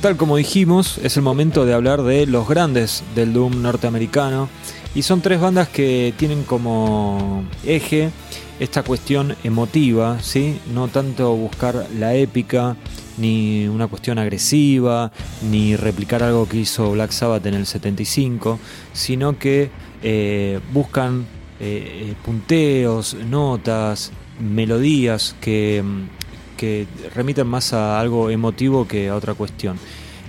[0.03, 4.49] Tal como dijimos, es el momento de hablar de los grandes del Doom norteamericano.
[4.97, 8.11] Y son tres bandas que tienen como eje
[8.59, 10.59] esta cuestión emotiva, ¿sí?
[10.75, 12.77] No tanto buscar la épica,
[13.17, 15.13] ni una cuestión agresiva,
[15.49, 18.59] ni replicar algo que hizo Black Sabbath en el 75,
[18.93, 19.71] sino que
[20.03, 21.27] eh, buscan
[21.61, 24.11] eh, eh, punteos, notas,
[24.41, 25.85] melodías que
[26.63, 29.81] que remiten más a algo emotivo que a otra cuestión.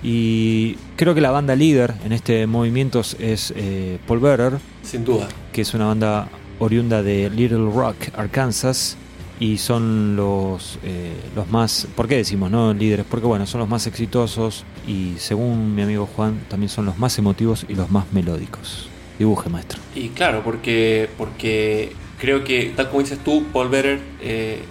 [0.02, 4.54] Y creo que la banda líder en este movimiento es eh, Paul Bearer.
[4.82, 5.28] Sin duda.
[5.52, 8.96] Que es una banda oriunda de Little Rock, Arkansas.
[9.38, 13.06] Y son los, eh, los más, ¿por qué decimos no líderes?
[13.08, 17.16] Porque bueno, son los más exitosos y según mi amigo Juan, también son los más
[17.18, 18.88] emotivos y los más melódicos.
[19.20, 19.80] Dibuje, maestro.
[19.94, 24.62] Y claro, porque, porque creo que, tal como dices tú, Paul Bearer eh,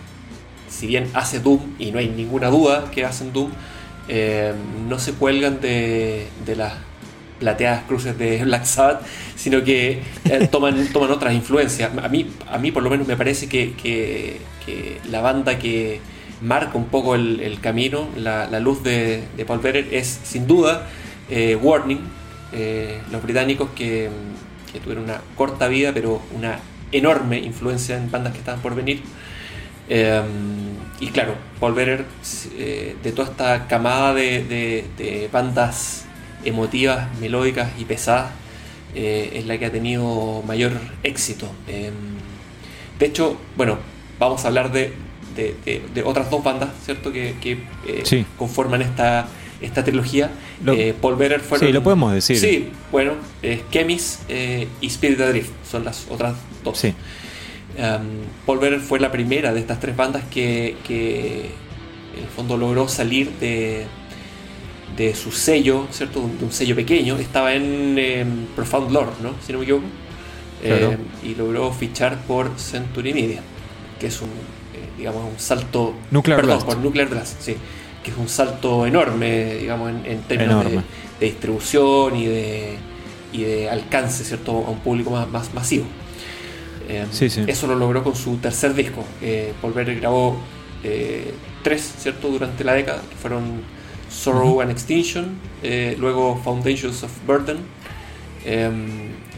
[0.74, 3.52] si bien hace Doom, y no hay ninguna duda que hacen Doom,
[4.08, 4.54] eh,
[4.90, 6.74] no se cuelgan de, las
[7.40, 9.02] plateadas cruces de Black Sabbath,
[9.36, 11.92] sino que eh, toman, toman otras influencias.
[12.02, 14.40] A mí, a mí por lo menos me parece que,
[15.10, 16.00] la banda que
[16.42, 20.88] marca un poco el, camino, la, luz de, Paul Bearer, es sin duda
[21.30, 22.02] eh, Warning,
[23.12, 24.10] los británicos que,
[24.72, 26.60] que tuvieron una corta vida, pero una
[26.92, 29.02] enorme influencia en bandas que estaban por venir.
[31.04, 32.06] Y claro, Paul Bearer,
[32.58, 36.06] eh, de toda esta camada de, bandas
[36.46, 38.32] emotivas, melódicas y pesadas,
[38.96, 40.72] eh, es la que ha tenido mayor
[41.04, 41.52] éxito.
[41.68, 41.92] Em,
[43.00, 43.80] de hecho, bueno,
[44.18, 44.94] vamos a hablar de,
[46.06, 47.12] otras dos bandas, ¿cierto?
[47.12, 47.36] Que,
[47.86, 49.28] eh, conforman esta,
[49.60, 50.32] esta trilogía.
[51.02, 51.68] Paul Bearer fueron.
[51.68, 52.38] Sí, lo podemos decir.
[52.38, 53.16] Sí, bueno,
[53.72, 54.20] Chemis
[54.80, 56.78] y Spirit Drift son las otras dos.
[56.78, 56.94] Sí.
[57.78, 62.88] Um, Paul Bearer fue la primera de estas tres bandas que, en el fondo logró
[62.88, 63.86] salir de,
[64.96, 66.30] de su sello, ¿cierto?
[66.40, 67.18] De un sello pequeño.
[67.18, 69.34] Estaba en em, Profound Lore, ¿no?
[69.46, 69.86] Si no me equivoco.
[70.64, 73.42] Em, y logró fichar por Century Media,
[74.00, 75.96] que es un, eh, digamos, un salto.
[76.12, 77.56] Nuclear perdón, por Nuclear Blast, sí.
[78.04, 80.66] Que es un salto enorme, digamos, en, términos
[81.20, 82.78] de, distribución y de,
[83.32, 84.52] y de alcance, ¿cierto?
[84.52, 85.86] A un público más, más masivo.
[86.90, 87.06] Eh,
[87.48, 89.04] eso lo logró con su tercer disco.
[89.22, 90.38] Eh, Paul grabó
[90.84, 92.30] eh, tres, ¿cierto?
[92.30, 93.62] Durante la década, que fueron
[94.10, 97.58] Sorrow and Extinction, eh, luego Foundations of Burden,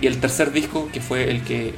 [0.01, 1.73] y el tercer disco, que fue el que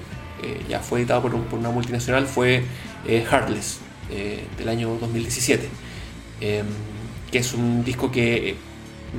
[0.70, 2.64] ya fue editado por, una multinacional, fue
[3.06, 3.80] Heartless,
[4.58, 5.68] del año 2017,
[6.40, 8.56] que es un disco que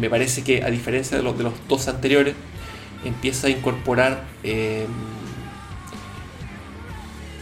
[0.01, 2.35] me parece que, a diferencia de los, de los dos anteriores,
[3.05, 4.25] empieza a incorporar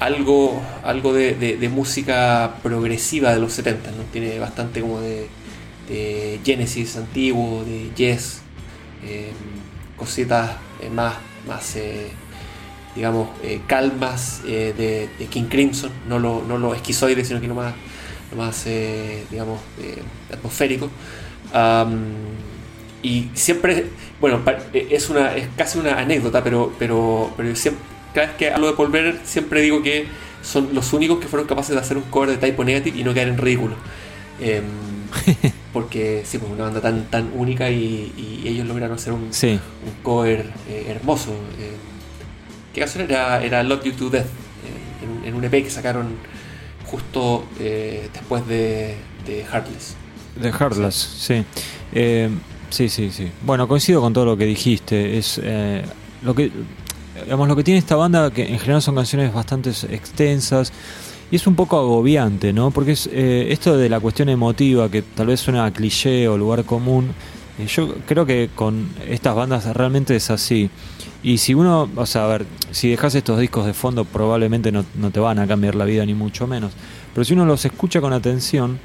[0.00, 4.02] algo, algo de, música progresiva de los 70, ¿no?
[4.12, 5.28] Tiene bastante como de,
[6.44, 8.40] Genesis antiguo, de Yes,
[9.04, 9.32] eh,
[9.96, 11.14] cositas eh, más,
[11.46, 12.08] más eh,
[12.94, 13.28] digamos,
[13.66, 17.74] calmas de, King Crimson, no lo, no lo esquizoide, sino que lo más,
[18.30, 18.66] lo más
[19.30, 19.60] digamos,
[20.32, 20.90] atmosférico.
[23.02, 23.86] y siempre,
[24.20, 24.40] bueno,
[24.72, 28.72] es, una, es casi una anécdota, pero, pero, pero siempre cada vez que hablo de
[28.72, 30.06] Paul Brenner siempre digo que
[30.42, 33.12] son los únicos que fueron capaces de hacer un cover de Type Negative y no
[33.12, 33.76] caer en ridículo.
[34.40, 34.64] Em,
[35.74, 40.46] porque sí, pues una banda tan, tan única y, ellos lograron hacer un, un cover
[40.66, 41.32] eh, hermoso.
[41.60, 41.76] Eh,
[42.72, 43.44] ¿Qué canción era?
[43.44, 46.14] Era Love You to Death, eh, en, un EP que sacaron
[46.86, 49.94] justo después de, de Heartless.
[50.40, 51.44] De Heartless, sí.
[52.70, 53.30] sí, sí, sí.
[53.42, 55.18] Bueno, coincido con todo lo que dijiste.
[55.18, 55.38] Es
[56.22, 56.50] lo que
[57.24, 60.72] digamos, lo que tiene esta banda, que en general son canciones bastante extensas,
[61.30, 62.70] y es un poco agobiante, ¿no?
[62.70, 66.38] Porque es eh, esto de la cuestión emotiva, que tal vez suena a cliché o
[66.38, 67.10] lugar común,
[67.58, 70.70] eh, yo creo que con estas bandas realmente es así.
[71.22, 74.84] Y si uno, o sea, a ver, si dejas estos discos de fondo, probablemente no,
[74.84, 76.72] te van a cambiar la vida, ni mucho menos.
[77.12, 78.78] Pero si uno los escucha con atención,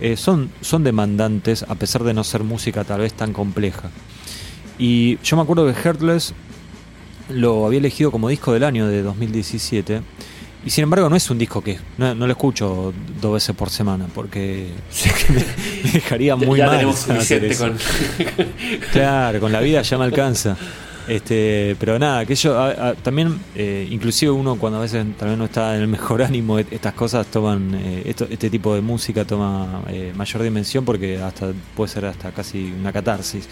[0.00, 3.90] eh, son, son demandantes, a pesar de no ser música tal vez tan compleja.
[4.78, 6.34] Y yo me acuerdo que Heartless
[7.28, 10.02] lo había elegido como disco del año de 2017.
[10.64, 14.06] Y sin embargo no es un disco que no, lo escucho dos veces por semana
[14.12, 14.68] porque
[15.84, 16.84] me, dejaría muy mal.
[17.56, 17.78] con...
[18.92, 20.56] claro, con la vida ya me alcanza.
[21.08, 22.54] Este, pero nada, que yo
[23.02, 26.92] también, eh, inclusive uno cuando a veces también no está en el mejor ánimo, estas
[26.92, 31.90] cosas toman, eh, esto, este tipo de música toma eh, mayor dimensión porque hasta puede
[31.90, 33.48] ser hasta casi una catarsis.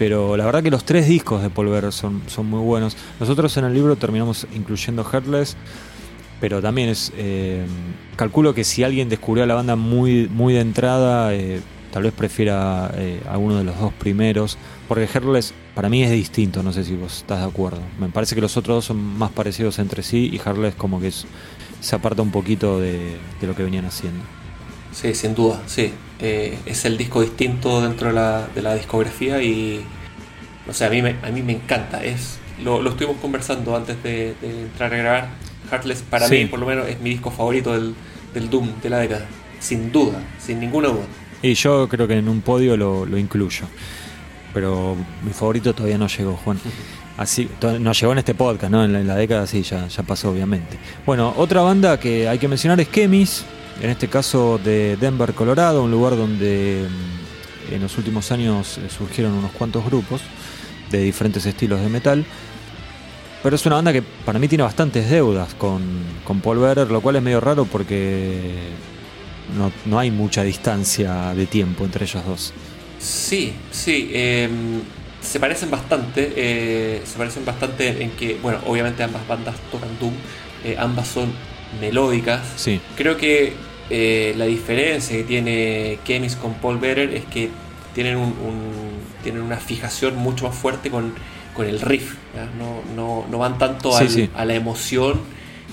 [0.00, 2.96] Pero la verdad que los tres discos de Paul son, son muy buenos.
[3.20, 5.58] Nosotros en el libro terminamos incluyendo Heartless,
[6.40, 7.12] pero también es.
[7.18, 7.66] Eh,
[8.16, 11.60] calculo que si alguien descubrió a la banda muy, muy de entrada, eh,
[11.92, 14.56] tal vez prefiera eh, alguno de los dos primeros.
[14.88, 17.82] Porque Heartless para mí es distinto, no sé si vos estás de acuerdo.
[17.98, 21.12] Me parece que los otros dos son más parecidos entre sí y Heartless como que
[21.12, 24.24] se aparta un poquito de, lo que venían haciendo.
[24.92, 25.92] Sí, sin duda, sí.
[26.18, 29.84] Eh, es el disco distinto dentro de la, de la discografía y
[30.68, 32.04] o sea, a mí me, a mí me encanta.
[32.04, 35.28] Es, lo, lo estuvimos conversando antes de, entrar a grabar.
[35.70, 37.94] Heartless para mí por lo menos es mi disco favorito del,
[38.34, 39.26] del, Doom de la década.
[39.58, 41.04] Sin duda, sin ninguna duda.
[41.42, 43.66] Y yo creo que en un podio lo, lo incluyo.
[44.52, 46.58] Pero mi favorito todavía no llegó, Juan.
[47.16, 47.48] Así,
[47.80, 48.84] no llegó en este podcast, ¿no?
[48.84, 50.78] En la, década sí, ya, ya pasó, obviamente.
[51.04, 53.44] Bueno, otra banda que hay que mencionar es Kemis,
[53.80, 58.88] en este caso de Denver, Colorado, un lugar donde mm, en los últimos años eh,
[58.90, 60.20] surgieron unos cuantos grupos
[60.90, 62.24] de diferentes estilos de metal.
[63.42, 65.82] Pero es una banda que para mí tiene bastantes deudas con,
[66.24, 68.52] con Paul Bearer, lo cual es medio raro porque
[69.56, 72.52] no, no hay mucha distancia de tiempo entre ellos dos.
[72.98, 74.10] Sí, sí.
[74.12, 74.82] Em,
[75.22, 76.32] se parecen bastante.
[76.36, 80.12] Eh, se parecen bastante en que, bueno, obviamente ambas bandas tocan Doom.
[80.64, 81.32] Eh, ambas son
[81.80, 82.42] melódicas.
[82.56, 82.78] Sí.
[82.96, 83.54] Creo que
[83.90, 87.50] eh, la diferencia que tiene Kemis con Paul Bearer es que
[87.94, 88.32] tienen, un,
[89.22, 91.12] tienen una fijación mucho más fuerte con,
[91.54, 92.14] con el riff.
[92.56, 95.20] No, no, no, van tanto a la emoción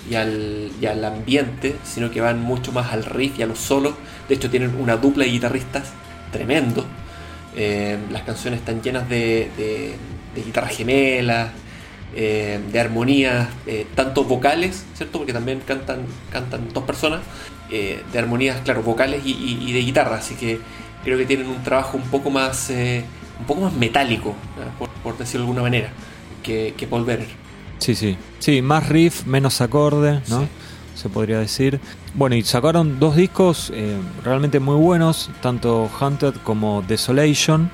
[0.09, 3.59] y al, y al ambiente, sino que van mucho más al riff y a los
[3.59, 3.93] solos.
[4.27, 5.93] De hecho, tienen una dupla de guitarristas
[6.31, 6.85] tremendo.
[7.55, 9.95] Eh, las canciones están llenas de, de,
[10.35, 11.49] de guitarras gemelas,
[12.15, 15.19] eh, de armonías, eh, tanto vocales, ¿cierto?
[15.19, 16.01] Porque también cantan,
[16.31, 17.21] cantan dos personas,
[17.69, 20.17] de armonías, claro, vocales y, de guitarra.
[20.17, 20.59] Así que
[21.03, 24.35] creo que tienen un trabajo un poco más, un poco más metálico,
[25.03, 25.89] por, decirlo de alguna manera,
[26.43, 27.27] que, que Paul Better.
[27.79, 28.17] Sí, sí.
[28.39, 30.47] Sí, más riff, menos acorde, ¿no?
[30.95, 31.79] Se podría decir.
[32.13, 37.69] Bueno, y sacaron dos discos eh, realmente muy buenos, tanto Hunted como Desolation,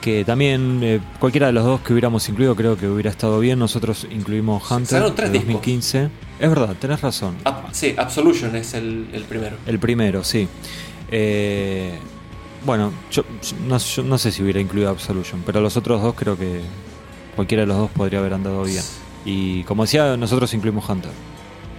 [0.00, 3.58] que también eh, cualquiera de los dos que hubiéramos incluido creo que hubiera estado bien.
[3.58, 6.10] Nosotros incluimos Hunted en 2015.
[6.38, 7.36] Es verdad, tenés razón.
[7.72, 9.56] sí, Absolution es el, primero.
[9.66, 10.48] El primero, sí.
[11.10, 11.98] Eh,
[12.64, 13.24] bueno, yo
[13.66, 16.60] no, yo no, sé si hubiera incluido Absolution, pero los otros dos creo que
[17.34, 18.82] cualquiera de los dos podría haber andado bien.
[19.24, 21.12] Y como decía, nosotros incluimos Hunter.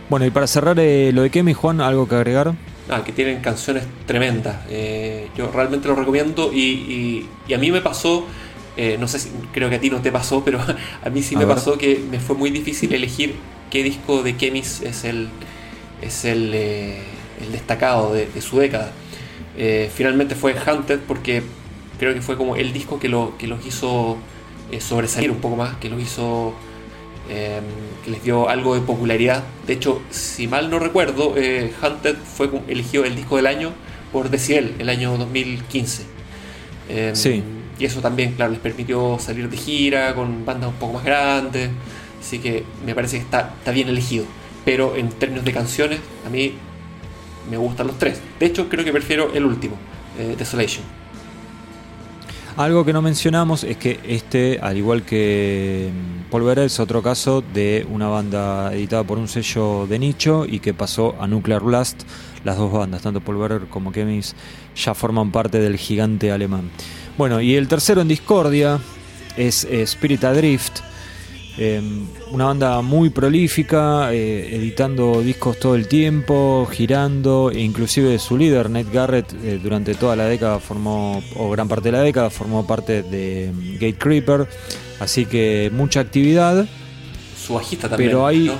[0.09, 2.53] Bueno, y para cerrar eh, lo de Kemi, Juan, ¿algo que agregar?
[2.89, 4.57] Ah, que tienen canciones tremendas.
[4.69, 8.25] Eh, yo realmente lo recomiendo y, a mí me pasó,
[8.77, 11.35] eh, no sé si creo que a ti no te pasó, pero a mí sí
[11.35, 13.35] me pasó que me fue muy difícil elegir
[13.69, 15.27] qué disco de Kemis es el,
[16.01, 18.91] es el, el destacado de, su década.
[19.93, 21.43] finalmente fue Hunted porque
[21.99, 24.17] creo que fue como el disco que, lo, que los hizo
[24.79, 26.53] sobresalir un poco más, que los hizo
[27.29, 27.63] Em,
[28.05, 29.43] que les dio algo de popularidad.
[29.65, 33.73] De hecho, si mal no recuerdo, eh, Hunted fue eligió el disco del año
[34.13, 36.03] por Decibel, el año 2015.
[36.87, 37.43] Em, sí.
[37.77, 41.69] Y eso también, claro, les permitió salir de gira con bandas un poco más grandes.
[42.19, 44.25] Así que me parece que está, está bien elegido.
[44.63, 46.53] Pero en términos de canciones, a mí
[47.51, 48.21] me gustan los tres.
[48.39, 49.75] De hecho, creo que prefiero el último,
[50.17, 50.83] eh, Desolation.
[52.57, 57.43] Algo que no mencionamos es que este, al igual que mm, Polver, es otro caso
[57.53, 62.03] de una banda editada por un sello de nicho y que pasó a Nuclear Blast.
[62.43, 64.35] Las dos bandas, tanto Polver como Kemis,
[64.75, 66.71] ya forman parte del gigante alemán.
[67.17, 68.79] Bueno, y el tercero en discordia
[69.37, 70.81] es eh, Spirit Adrift
[71.57, 78.37] Em, una banda muy prolífica, eh, editando discos todo el tiempo, girando, e inclusive su
[78.37, 82.29] líder, Nate Garrett, eh, durante toda la década formó, o gran parte de la década,
[82.29, 84.47] formó parte de em, Gate Creeper,
[84.99, 86.67] así que mucha actividad.
[87.45, 88.09] Su bajista también.
[88.09, 88.51] Pero hay...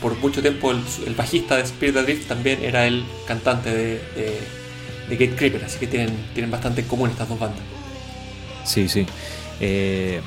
[0.00, 4.00] por mucho tiempo el, bajista de Spirit Adrift también era el cantante de,
[5.08, 7.60] de, Gate Creeper, así que tienen, tienen bastante en común estas dos bandas.
[8.64, 9.06] Sí, sí.
[9.60, 10.20] Eh,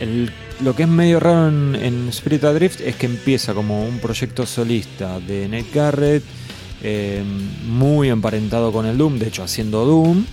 [0.00, 4.46] el lo que es medio raro en, Spirit Adrift es que empieza como un proyecto
[4.46, 6.22] solista de Nate Garrett,
[6.82, 7.22] eh,
[7.66, 10.24] muy emparentado con el Doom, de hecho haciendo Doom,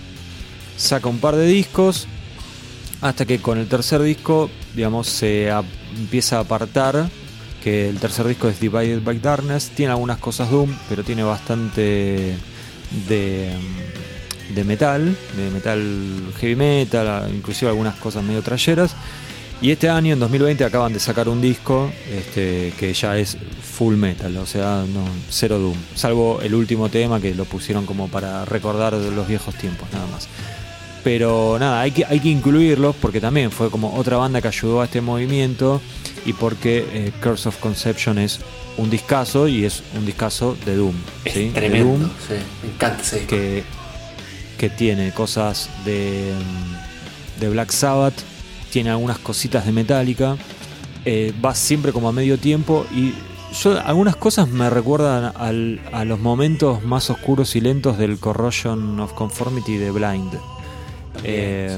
[0.76, 2.06] saca un par de discos,
[3.00, 5.48] hasta que con el tercer disco, digamos, se
[5.96, 7.08] empieza a apartar,
[7.62, 12.36] que el tercer disco es Divided by Darkness, tiene algunas cosas Doom, pero tiene bastante
[13.08, 13.50] de,
[14.54, 18.94] de metal, de metal heavy metal, inclusive algunas cosas medio trayeras.
[19.62, 23.94] Y este año, en 2020, acaban de sacar un disco este, que ya es full
[23.94, 25.76] metal, o sea, no, cero Doom.
[25.94, 30.26] Salvo el último tema que lo pusieron como para recordar los viejos tiempos, nada más.
[31.04, 34.80] Pero nada, hay que, hay que incluirlos porque también fue como otra banda que ayudó
[34.80, 35.80] a este movimiento
[36.26, 38.40] y porque eh, Curse of Conception es
[38.76, 40.94] un discazo y es un discazo de Doom.
[41.32, 41.52] ¿sí?
[41.54, 42.34] tremendo, Doom, sí.
[42.64, 43.62] me encanta Que,
[44.58, 46.32] que tiene cosas de,
[47.38, 48.31] de Black Sabbath
[48.72, 50.36] tiene algunas cositas de Metallica,
[51.04, 53.12] eh, va siempre como a medio tiempo y
[53.62, 59.12] yo algunas cosas me recuerdan a los momentos más oscuros y lentos del Corrosion of
[59.12, 60.32] Conformity de Blind.
[61.22, 61.76] Eh,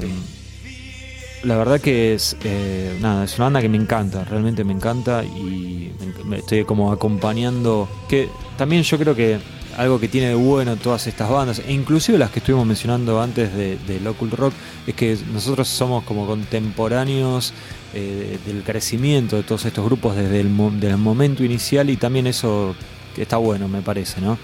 [1.43, 5.25] la verdad que es eh, nada, es una banda que me encanta, realmente me encanta
[5.25, 5.91] y
[6.23, 7.89] me estoy como acompañando.
[8.07, 9.39] Que también yo creo que
[9.77, 13.53] algo que tiene de bueno todas estas bandas, e inclusive las que estuvimos mencionando antes
[13.53, 14.53] de, de Local Rock,
[14.87, 17.53] es que nosotros somos como contemporáneos
[17.97, 22.75] eh, del crecimiento de todos estos grupos desde el, momento inicial y también eso
[23.15, 24.37] está bueno, me parece, ¿no?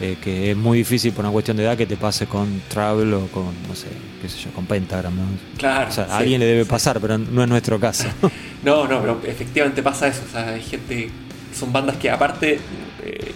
[0.00, 3.12] Eh, que es muy difícil por una cuestión de edad que te pase con Travel
[3.12, 3.88] o con, no sé,
[4.22, 5.12] qué sé yo, con Pentagram,
[5.58, 5.90] Claro.
[5.90, 8.08] O sea, a alguien le debe pasar, pero no es nuestro caso.
[8.64, 10.22] no, no, pero efectivamente pasa eso.
[10.26, 11.10] O sea, hay gente,
[11.54, 12.58] son bandas que aparte...
[13.02, 13.34] Eh,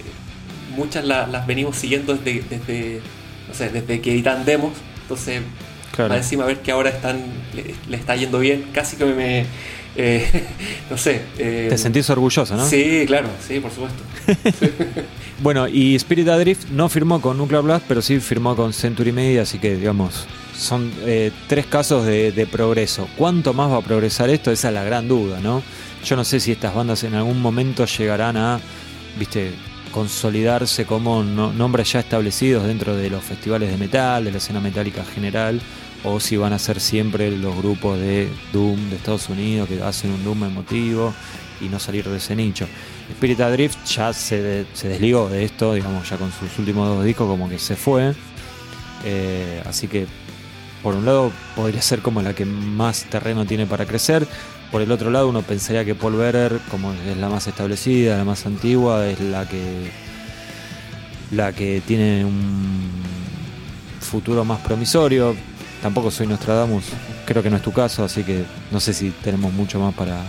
[0.79, 3.01] muchas las venimos siguiendo desde, desde,
[3.49, 4.72] no sé, desde que editan demos.
[5.03, 5.43] Entonces,
[5.95, 6.14] claro.
[6.14, 7.22] encima ver que ahora están
[7.55, 9.47] le, está yendo bien, casi que me.
[9.97, 10.47] Eh,
[10.91, 11.22] no sé.
[11.39, 12.66] Eh, Te sentís orgulloso, ¿no?
[12.66, 14.03] Sí, claro, sí, por supuesto.
[15.43, 19.43] bueno, y Spirit Adrift no firmó con Nuclear Blast, pero sí firmó con Century Media,
[19.43, 20.26] así que, digamos,
[20.57, 23.09] son eh, tres casos de, de, progreso.
[23.16, 24.51] ¿Cuánto más va a progresar esto?
[24.51, 25.62] Esa es la gran duda, ¿no?
[26.05, 28.61] yo no sé si estas bandas en algún momento llegarán a,
[29.18, 29.53] viste,
[29.93, 35.05] consolidarse como nombres ya establecidos dentro de los festivales de metal, de la escena metálica
[35.05, 35.61] general,
[36.05, 40.11] o si van a ser siempre los grupos de Doom de Estados Unidos que hacen
[40.12, 41.14] un Doom emotivo
[41.61, 42.66] y no salir de ese nicho.
[43.11, 47.26] Spirit Adrift ya se, se desligó de esto, digamos, ya con sus últimos dos discos
[47.26, 48.14] como que se fue.
[49.05, 50.07] Eh, así que
[50.82, 54.26] por un lado podría ser como la que más terreno tiene para crecer.
[54.70, 58.24] Por el otro lado uno pensaría que Paul Bearer, como es la más establecida, la
[58.24, 59.90] más antigua, es la que
[61.30, 62.90] la que tiene un
[64.00, 65.34] futuro más promisorio.
[65.82, 66.84] Tampoco soy Nostradamus,
[67.24, 70.22] creo que no es tu caso, así que no sé si tenemos mucho más para,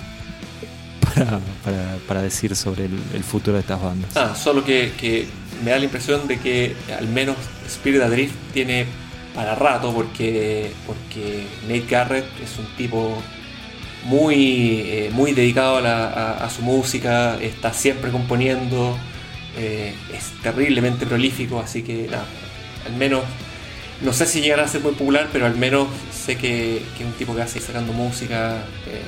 [2.07, 4.15] para, decir sobre el, futuro de estas bandas.
[4.15, 5.27] Ah, solo que,
[5.63, 7.35] me da la impresión de que al menos
[7.67, 8.85] Spirit Adrift tiene
[9.33, 13.17] para rato porque, porque Nate Garrett es un tipo
[14.03, 18.97] muy, eh, muy dedicado a, su música, está siempre componiendo,
[19.57, 22.25] eh, es terriblemente prolífico, así que nada,
[22.85, 23.23] al menos,
[24.01, 27.11] no sé si llegará a ser muy popular, pero al menos sé que, es un
[27.13, 29.01] tipo que a seguir sacando música eh,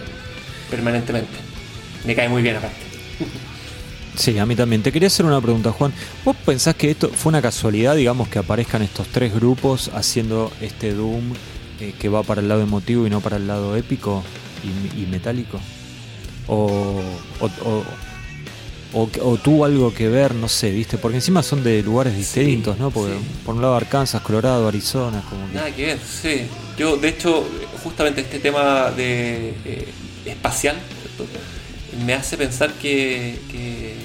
[0.70, 1.38] permanentemente.
[2.06, 2.82] Me cae muy bien aparte.
[4.14, 4.84] Sí, a mí también.
[4.84, 5.94] Te quería hacer una pregunta, Juan.
[6.26, 10.94] ¿Vos pensás que esto fue una casualidad, digamos, que aparezcan estos tres grupos haciendo este
[10.94, 11.34] Doom
[11.98, 14.22] que va para el lado emotivo y no para el lado épico?
[14.64, 15.60] Y, metálico?
[16.48, 17.02] O,
[18.94, 20.98] o, tuvo algo que ver, no sé, ¿viste?
[20.98, 22.92] Porque encima son de lugares distintos, ¿no?
[22.92, 23.14] Porque
[23.46, 26.42] por un lado Arkansas, Colorado, Arizona, como Nada que ver, sí.
[26.78, 27.46] Yo, de hecho,
[27.84, 29.88] justamente este tema de eh,
[30.26, 30.76] espacial
[32.06, 33.96] me hace pensar que, eh,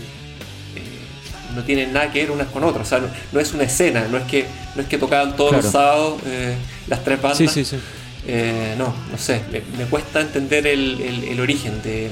[1.54, 2.86] no tienen nada que ver unas con otras.
[2.86, 5.72] O sea, no, es una escena, no es que, no es que tocaban todos los
[5.72, 6.54] sábados eh,
[6.86, 7.38] las tres bandas.
[7.38, 7.76] Sí, sí, sí.
[8.28, 9.40] Eh, no, no sé,
[9.78, 12.10] me, cuesta entender el, origen de,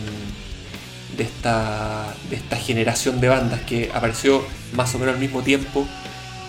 [1.18, 4.42] esta generación de bandas que apareció
[4.74, 5.86] más o menos al mismo tiempo,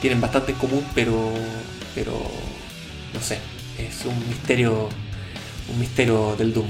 [0.01, 1.31] tienen bastante en común, pero,
[1.95, 2.11] pero
[3.13, 3.39] no sé,
[3.79, 4.89] es un misterio,
[5.73, 6.67] un misterio del Doom,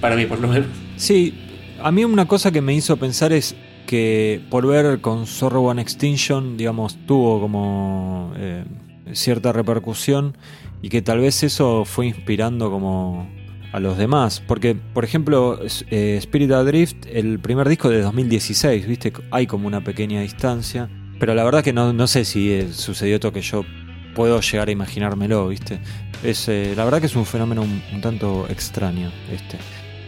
[0.00, 0.68] para mí por lo menos.
[0.96, 1.34] Sí,
[1.82, 3.54] a mí una cosa que me hizo pensar es
[3.86, 8.64] que por ver con Zorro One Extinction, digamos, tuvo como eh,
[9.12, 10.36] cierta repercusión
[10.82, 13.28] y que tal vez eso fue inspirando como
[13.72, 14.42] a los demás.
[14.46, 15.60] Porque, por ejemplo,
[15.90, 19.12] eh, Spirit Adrift, el primer disco de 2016, ¿viste?
[19.30, 20.88] Hay como una pequeña distancia.
[21.18, 23.64] Pero la verdad que no, no sé si eh, sucedió esto que yo
[24.14, 25.80] puedo llegar a imaginármelo, ¿viste?
[26.22, 29.58] Es, eh, la verdad que es un fenómeno un, tanto extraño este.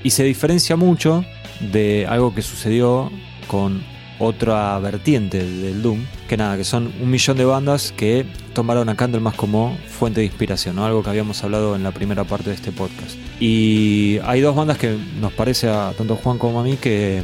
[0.03, 1.25] Y se diferencia mucho
[1.73, 3.11] de algo que sucedió
[3.47, 3.83] con
[4.21, 8.95] otra vertiente del Doom, que nada, que son un millón de bandas que tomaron a
[8.95, 10.85] Candlemas como fuente de inspiración, ¿no?
[10.85, 13.17] algo que habíamos hablado en la primera parte de este podcast.
[13.41, 17.23] Y hay dos bandas que nos parece a tanto Juan como a mí que,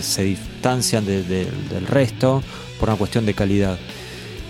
[0.00, 2.42] se distancian del resto
[2.78, 3.78] por una cuestión de calidad.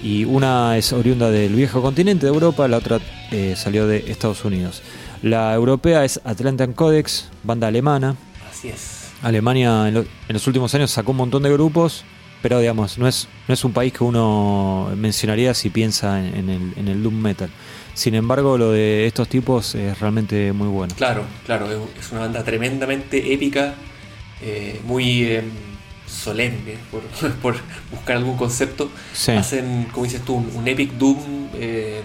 [0.02, 3.00] Y una es oriunda del viejo continente de Europa, la otra
[3.32, 4.82] eh, salió de Estados Unidos.
[5.22, 8.16] La europea es Atlantic Codex, banda alemana.
[8.50, 9.05] Así es.
[9.22, 12.04] Alemania en, los últimos años sacó un montón de grupos,
[12.42, 16.72] pero digamos, no es, no es un país que uno mencionaría si piensa en, el,
[16.76, 17.50] en el Doom Metal.
[17.94, 20.94] Sin embargo, lo de estos tipos es realmente muy bueno.
[20.96, 21.66] Claro, claro,
[21.98, 23.74] es una banda tremendamente épica,
[24.42, 25.50] eh, muy em,
[26.06, 27.02] solemne, por,
[27.90, 28.90] buscar algún concepto.
[29.36, 32.02] Hacen, como dices tú, un, epic Doom em,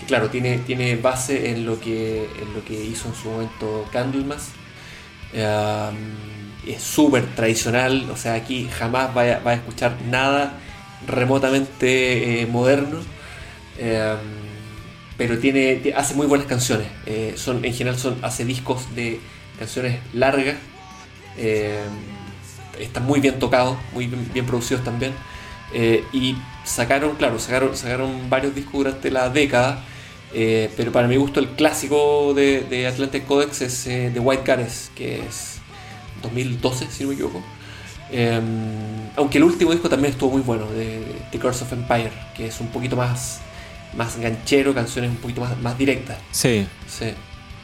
[0.00, 3.86] que, claro, tiene, tiene base en lo, que, en lo que hizo en su momento
[3.90, 4.50] Candlemas
[5.34, 10.58] es súper tradicional, o sea, aquí jamás va a, escuchar nada
[11.06, 13.00] remotamente eh, moderno.
[15.16, 16.86] pero tiene, hace muy buenas canciones.
[17.06, 19.20] Eh, son, en general son, hace discos de
[19.58, 20.56] canciones largas.
[22.78, 25.12] están muy bien tocados, muy bien, producidos también.
[25.72, 29.82] Eh, y sacaron, claro, sacaron, sacaron varios discos durante la década.
[30.36, 34.90] Eh, pero para mi gusto el clásico de, Atlantic Codex es eh, The White Goddess,
[34.94, 35.58] que es
[36.22, 37.42] 2012, si no me equivoco.
[38.10, 38.42] Em,
[39.16, 42.60] aunque el último disco también estuvo muy bueno, de The Curse of Empire, que es
[42.60, 43.40] un poquito más,
[43.96, 46.18] más ganchero, canciones un poquito más, más directas.
[46.32, 46.66] Sí.
[46.88, 47.12] sí.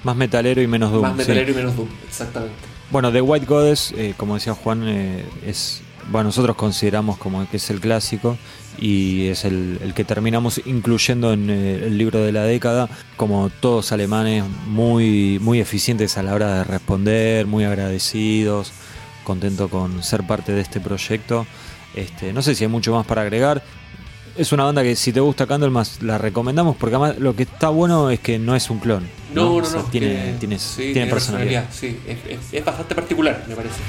[0.05, 1.03] Más metalero y menos doom.
[1.03, 2.55] Más metalero y menos doom, exactamente.
[2.91, 4.87] Bueno, The White Goddess, eh, como decía Juan,
[5.45, 8.37] es bueno, nosotros consideramos como que es el clásico
[8.81, 13.93] y es el, que terminamos incluyendo en eh, el libro de la década, como todos
[13.93, 18.72] alemanes muy, muy eficientes a la hora de responder, muy agradecidos,
[19.22, 21.47] contento con ser parte de este proyecto.
[21.95, 23.62] Este, no sé si hay mucho más para agregar.
[24.37, 27.68] es una banda que si te gusta Candlemas la recomendamos porque además lo que está
[27.68, 29.07] bueno es que no es un clon.
[29.35, 29.83] No, no, no.
[29.85, 31.66] tiene, tiene, tiene, personalidad.
[31.70, 31.99] Sí,
[32.51, 33.81] es, bastante particular, me parece.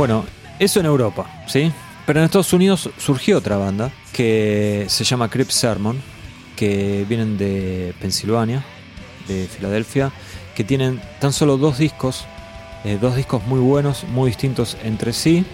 [0.00, 0.24] Bueno,
[0.58, 1.70] eso en Europa, ¿sí?
[2.06, 6.00] Pero en Estados Unidos surgió otra banda que se llama Crip Sermon,
[6.56, 8.64] que vienen de Pensilvania,
[9.28, 10.10] de Filadelfia,
[10.56, 12.24] que tienen tan solo dos discos,
[12.82, 15.44] eh, dos discos muy buenos, muy distintos entre sí.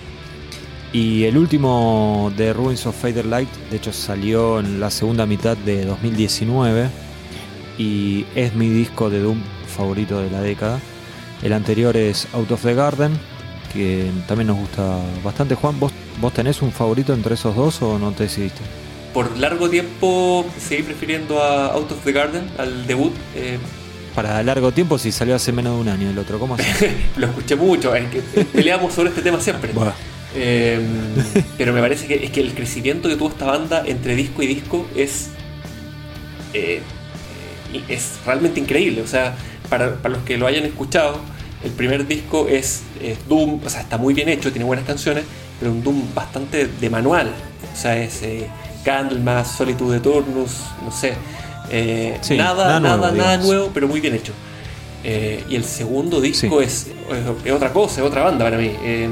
[0.92, 5.57] Y el último de Ruins of Fader Light, de hecho, salió en la segunda mitad
[5.57, 6.88] de 2019
[7.78, 10.78] y es mi disco de Doom favorito de la década.
[11.42, 13.18] El anterior es Out of the Garden,
[13.73, 15.55] que también nos gusta bastante.
[15.55, 18.62] Juan, ¿vos, ¿vos tenés un favorito entre esos dos o no te decidiste?
[19.17, 23.14] por largo tiempo seguí prefiriendo a Out of the Garden, al debut.
[23.35, 23.57] Eh.
[24.14, 26.64] Para largo tiempo, si salió hace menos de un año el otro, ¿cómo así?
[27.17, 29.73] Lo escuché mucho, es que peleamos sobre este tema siempre.
[30.35, 30.85] Em,
[31.57, 34.49] pero me parece que es que el crecimiento que tuvo esta banda entre disco y
[34.49, 35.31] disco es
[36.53, 36.83] eh,
[37.89, 39.01] es realmente increíble.
[39.01, 39.35] O sea,
[39.71, 41.21] para, los que lo hayan escuchado,
[41.64, 42.82] el primer disco es,
[43.28, 45.24] Doom, o sea, está muy bien hecho, tiene buenas canciones,
[45.59, 47.32] pero un Doom bastante de manual.
[47.72, 48.48] O sea, es eh,
[49.22, 50.52] más Solitude de Turnus,
[50.84, 51.14] no sé.
[51.70, 54.32] Eh, nada, nada, nada, nuevo, pero muy bien hecho.
[55.02, 56.88] Eh, y el segundo disco es,
[57.52, 58.72] otra cosa, es otra banda para mí.
[58.82, 59.09] Eh,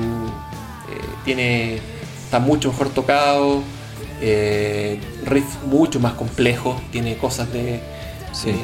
[1.25, 1.81] tiene,
[2.25, 3.63] está mucho mejor tocado,
[5.25, 7.81] riff mucho más complejo, tiene cosas de,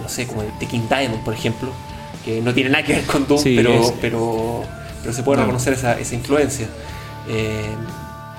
[0.03, 1.73] no sé, como de King Diamond, por ejemplo,
[2.25, 4.63] que no tiene nada que ver con Doom, pero, pero,
[5.03, 6.69] pero se puede reconocer esa, esa influencia.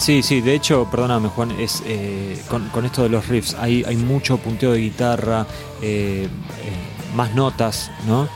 [0.02, 3.96] Sí, sí, de hecho, perdóname Juan, es eh, con, esto de los riffs, hay, hay
[3.96, 5.46] mucho punteo de guitarra,
[5.80, 8.28] eh, eh, más notas, ¿no?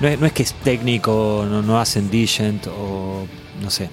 [0.00, 3.26] no, es, que es técnico, no, hacen Digent o
[3.60, 3.90] no sé,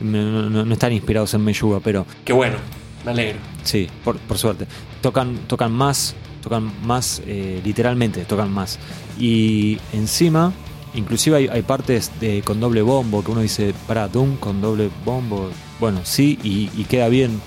[0.00, 2.06] no, están inspirados en Meyuga, pero...
[2.24, 2.58] Qué bueno,
[3.04, 3.40] me alegro.
[3.64, 4.68] Sí, por, por suerte.
[5.00, 7.22] Tocan, tocan más, tocan más,
[7.64, 8.78] literalmente, tocan más.
[9.18, 10.52] Y encima
[10.94, 15.50] Inclusive hay, partes de, con doble bombo que uno dice, para, Doom con doble bombo.
[15.78, 17.40] Bueno, sí, y, queda bien.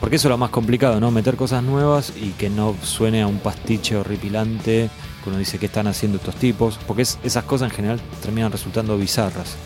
[0.00, 1.10] Porque eso es lo más complicado, ¿no?
[1.10, 4.88] Meter cosas nuevas y que no suene a un pastiche horripilante,
[5.22, 6.78] que uno dice que están haciendo estos tipos.
[6.86, 9.56] Porque esas cosas en general terminan resultando bizarras.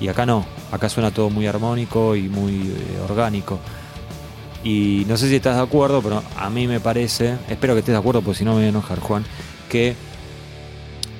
[0.00, 3.58] Y acá no, acá suena todo muy armónico y muy eh, orgánico.
[4.62, 7.94] Y no sé si estás de acuerdo, pero a mí me parece, espero que estés
[7.94, 9.24] de acuerdo, porque si no me voy a enojar, Juan,
[9.68, 9.94] que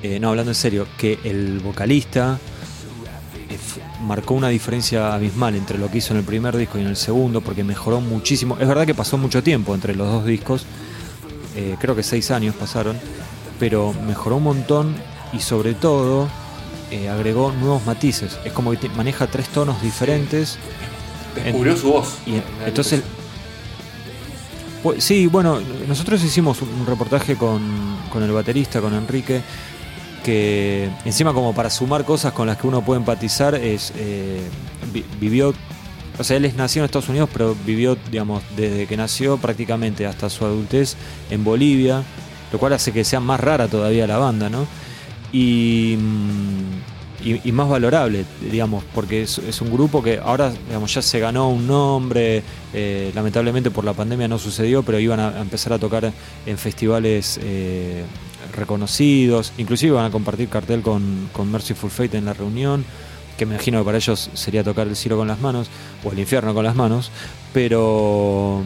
[0.03, 2.39] eh, no, hablando en serio, que el vocalista
[3.49, 3.57] eh,
[4.01, 6.95] marcó una diferencia abismal entre lo que hizo en el primer disco y en el
[6.95, 8.57] segundo, porque mejoró muchísimo.
[8.59, 10.65] Es verdad que pasó mucho tiempo entre los dos discos,
[11.55, 12.97] eh, creo que seis años pasaron,
[13.59, 14.95] pero mejoró un montón
[15.33, 16.27] y sobre todo
[17.09, 18.37] agregó nuevos matices.
[18.43, 20.57] Es como que maneja tres tonos diferentes.
[21.35, 22.17] Descubrió su voz.
[22.25, 23.01] Y entonces
[24.97, 27.61] sí, bueno, nosotros hicimos un reportaje con,
[28.11, 29.41] con, el baterista, con Enrique,
[30.23, 34.41] que encima como para sumar cosas con las que uno puede empatizar, es eh,
[35.19, 35.53] vivió,
[36.17, 40.05] o sea, él es nacido en Estados Unidos, pero vivió, digamos, desde que nació prácticamente
[40.05, 40.95] hasta su adultez
[41.29, 42.03] en Bolivia,
[42.51, 44.67] lo cual hace que sea más rara todavía la banda, ¿no?
[45.31, 45.97] Y,
[47.23, 51.67] y, más valorable, digamos, porque es, un grupo que ahora, digamos, ya se ganó un
[51.67, 52.43] nombre,
[52.73, 56.11] eh, lamentablemente por la pandemia no sucedió, pero iban a, empezar a tocar
[56.45, 58.03] en festivales eh,
[58.55, 62.83] reconocidos, inclusive van a compartir cartel con, con Merciful Fate en la reunión,
[63.37, 65.69] que me imagino que para ellos sería tocar el cielo con las manos,
[66.03, 67.11] o el infierno con las manos,
[67.53, 68.63] pero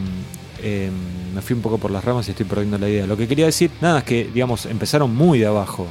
[0.62, 0.92] em,
[1.34, 3.06] me fui un poco por las ramas y estoy perdiendo la idea.
[3.06, 5.88] Lo que quería decir, nada, es que digamos, empezaron muy de abajo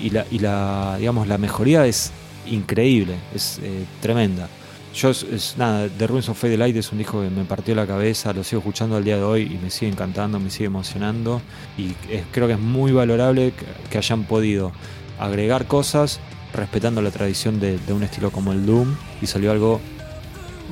[0.00, 2.12] y, la, y la, digamos, la mejoría es
[2.50, 4.48] increíble, es eh, tremenda.
[4.94, 7.86] Yo, es, nada, The Ruins of Fade Light es un disco que me partió la
[7.86, 11.40] cabeza, lo sigo escuchando al día de hoy y me sigue encantando, me sigue emocionando.
[11.76, 11.92] Y
[12.32, 13.52] creo que es muy valorable
[13.90, 14.72] que, hayan podido
[15.18, 16.20] agregar cosas
[16.54, 19.80] respetando la tradición de, un estilo como el Doom y salió algo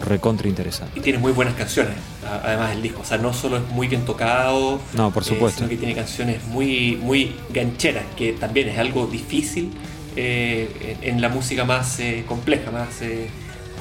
[0.05, 0.99] recontra interesante.
[0.99, 1.95] Y tiene muy buenas canciones,
[2.43, 3.03] además del disco.
[3.03, 5.59] O sea, no solo es muy bien tocado, no, por supuesto.
[5.59, 9.73] sino que tiene canciones muy, muy gancheras, que también es algo difícil
[10.17, 13.03] eh, en la música más eh, compleja, más.
[13.03, 13.29] Eh,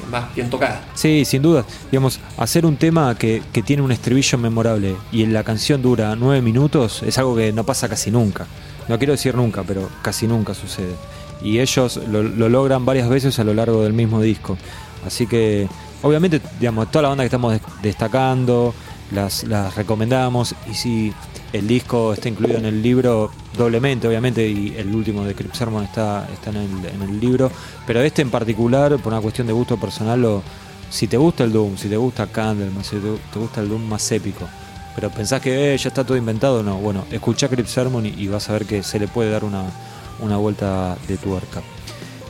[0.09, 0.81] más bien tocada.
[0.93, 1.65] Sí, sin duda.
[1.91, 7.03] Digamos, hacer un tema que, tiene un estribillo memorable y la canción dura nueve minutos
[7.03, 8.45] es algo que no pasa casi nunca.
[8.87, 10.93] No quiero decir nunca, pero casi nunca sucede.
[11.41, 14.57] Y ellos lo, logran varias veces a lo largo del mismo disco.
[15.05, 15.67] Así que,
[16.01, 18.73] obviamente, digamos, toda la banda que estamos destacando,
[19.11, 20.55] las, recomendamos.
[20.69, 21.13] Y si
[21.53, 25.83] el disco está incluido en el libro doblemente, obviamente, y el último de Crypt Sermon
[25.83, 27.51] está, está en, el, libro.
[27.85, 30.41] Pero este en particular, por una cuestión de gusto personal,
[30.89, 34.11] si te gusta el Doom, si te gusta Candlemas, si te, gusta el Doom más
[34.11, 34.47] épico,
[34.95, 36.77] pero pensás que eh, ya está todo inventado, no.
[36.77, 40.97] Bueno, escucha Crypt Sermon y, vas a ver que se le puede dar una, vuelta
[41.07, 41.61] de tuerca.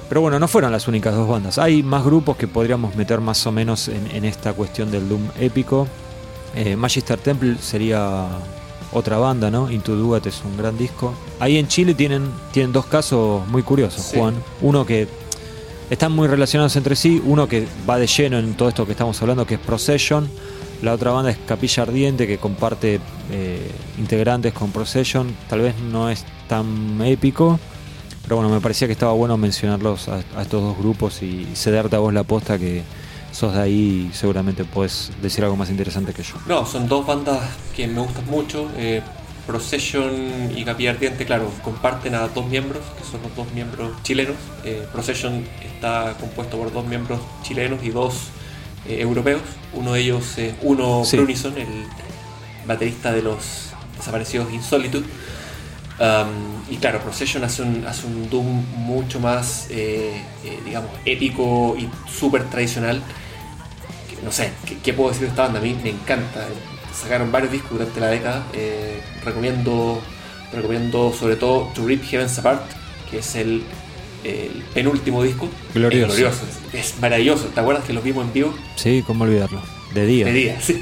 [0.08, 1.58] Pero bueno, no fueron las únicas dos bandas.
[1.58, 5.88] Hay más grupos que podríamos meter más o menos en, esta cuestión del Doom épico.
[6.56, 8.28] Eh, Magister Temple sería
[8.92, 9.70] otra banda, ¿no?
[9.70, 11.14] Into Duat es un gran disco.
[11.40, 14.36] Ahí en Chile tienen, tienen dos casos muy curiosos, Juan.
[14.62, 15.08] Uno que
[15.90, 19.20] están muy relacionados entre sí, uno que va de lleno en todo esto que estamos
[19.22, 20.30] hablando, que es Procession.
[20.82, 23.00] La otra banda es Capilla Ardiente, que comparte
[23.32, 25.36] eh, integrantes con Procession.
[25.50, 27.60] Tal vez no es tan épico,
[28.26, 32.00] pero bueno, me parecía que estaba bueno mencionarlos a, estos dos grupos y cederte a
[32.00, 32.84] vos la posta que
[33.32, 36.36] sos de ahí y seguramente puedes decir algo más interesante que yo.
[36.48, 37.42] No, son dos bandas
[37.76, 38.70] que me gustan mucho.
[38.78, 39.02] Eh,
[39.46, 44.36] Procession y Capilla Ardiente, claro, comparten a dos miembros, que son los dos miembros chilenos.
[44.64, 48.30] Eh, Procession está compuesto por dos miembros chilenos y dos
[48.88, 49.42] eh, europeos.
[49.74, 51.86] Uno de ellos es Uno Brunison, el
[52.66, 55.06] baterista de los desaparecidos Insolitude.
[55.98, 59.70] Um, y claro, Procession hace un, hace un Doom mucho más,
[60.66, 63.02] digamos, épico y súper tradicional
[64.26, 64.52] no sé,
[64.84, 65.60] ¿qué, puedo decir de esta banda?
[65.60, 66.48] A mí me encanta.
[66.94, 68.48] Sacaron varios discos durante la década.
[68.54, 70.02] Eh, recomiendo,
[70.52, 72.64] recomiendo sobre todo To Rip Heavens Apart,
[73.10, 73.64] que es el,
[74.74, 75.48] penúltimo disco.
[75.76, 76.14] Glorioso.
[76.14, 76.46] Es, glorioso.
[76.74, 77.46] es maravilloso.
[77.54, 78.56] ¿Te acuerdas que los vimos en vivo?
[78.76, 79.62] Sí, cómo olvidarlo.
[79.94, 80.26] De día.
[80.26, 80.82] De día, sí.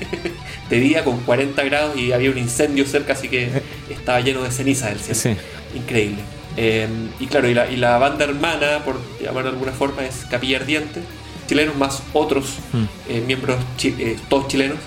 [0.70, 3.50] De día con 40 grados y había un incendio cerca, así que
[3.90, 5.20] estaba lleno de ceniza el cielo.
[5.20, 5.78] Sí.
[5.78, 6.24] Increíble.
[6.58, 6.88] Eh,
[7.20, 10.58] y claro, y la, y la banda hermana, por llamarlo de alguna forma, es Capilla
[10.58, 11.02] Ardiente
[11.48, 12.84] chilenos más otros hmm.
[13.10, 14.78] eh, miembros, eh, todos chilenos,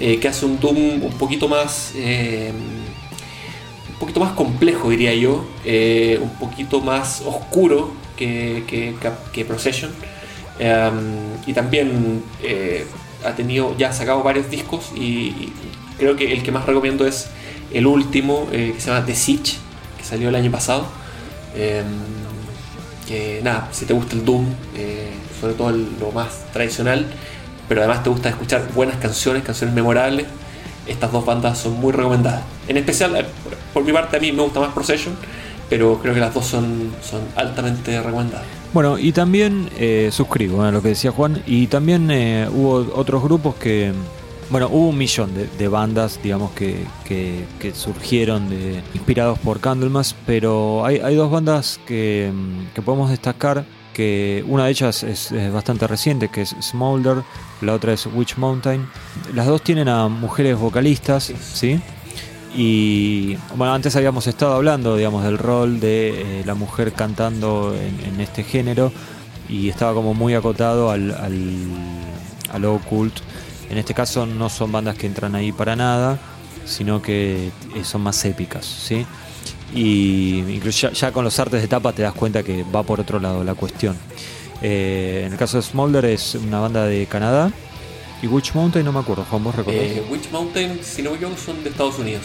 [0.00, 1.92] eh, que hace un Doom un poquito más
[3.88, 5.46] un poquito más complejo diría yo,
[6.20, 8.64] un poquito más oscuro que,
[9.32, 9.90] que, Procession
[11.46, 12.22] y también
[13.24, 15.52] ha tenido ya ha sacado varios discos y,
[15.98, 17.28] creo que el que más recomiendo es
[17.72, 19.56] el último que se llama The Siege
[19.96, 20.86] que salió el año pasado
[23.08, 24.44] que nada, si te gusta el Doom
[25.40, 27.06] sobre todo lo más tradicional,
[27.68, 30.26] pero además te gusta escuchar buenas canciones, canciones memorables,
[30.86, 32.42] estas dos bandas son muy recomendadas.
[32.68, 33.26] En especial, eh,
[33.72, 35.16] por, mi parte, a mí me gusta más Procession,
[35.68, 38.46] pero creo que las dos son, son altamente recomendadas.
[38.76, 43.22] Bueno, y también eh, suscribo a lo que decía Juan, y también eh, hubo otros
[43.22, 43.90] grupos que,
[44.50, 50.84] bueno, hubo un millón de, bandas, digamos, que, que, surgieron de, inspirados por Candlemas, pero
[50.84, 52.30] hay, hay dos bandas que,
[52.74, 53.64] que podemos destacar
[53.94, 57.22] que una de ellas es, bastante reciente, que es Smolder,
[57.62, 58.86] la otra es Witch Mountain.
[59.32, 61.80] Las dos tienen a mujeres vocalistas, ¿sí?
[62.56, 68.18] Y bueno, antes habíamos estado hablando, digamos, del rol de eh, la mujer cantando en,
[68.18, 68.92] este género
[69.46, 71.12] y estaba como muy acotado al,
[72.50, 73.14] al, occult.
[73.68, 76.18] En este caso no son bandas que entran ahí para nada,
[76.64, 77.50] sino que
[77.82, 79.04] son más épicas, ¿sí?
[79.74, 83.20] y incluso ya, con los artes de tapa te das cuenta que va por otro
[83.20, 83.96] lado la cuestión.
[84.62, 87.52] Eh, en el caso de Smolder es una banda de Canadá
[88.22, 89.82] y Witch Mountain no me acuerdo, Juan, vos recordás.
[89.82, 92.22] Eh, Witch Mountain, si no me equivoco, son de Estados Unidos.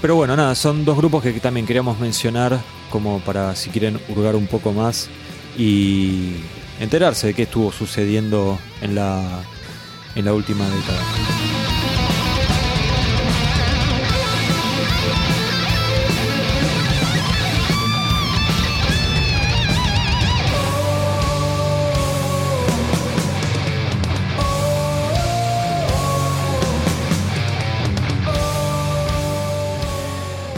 [0.00, 2.58] Pero bueno, nada, son dos grupos que también queríamos mencionar
[2.90, 5.08] como para si quieren hurgar un poco más
[5.58, 6.32] y
[6.80, 9.42] enterarse de qué estuvo sucediendo en la,
[10.14, 11.39] en la última década.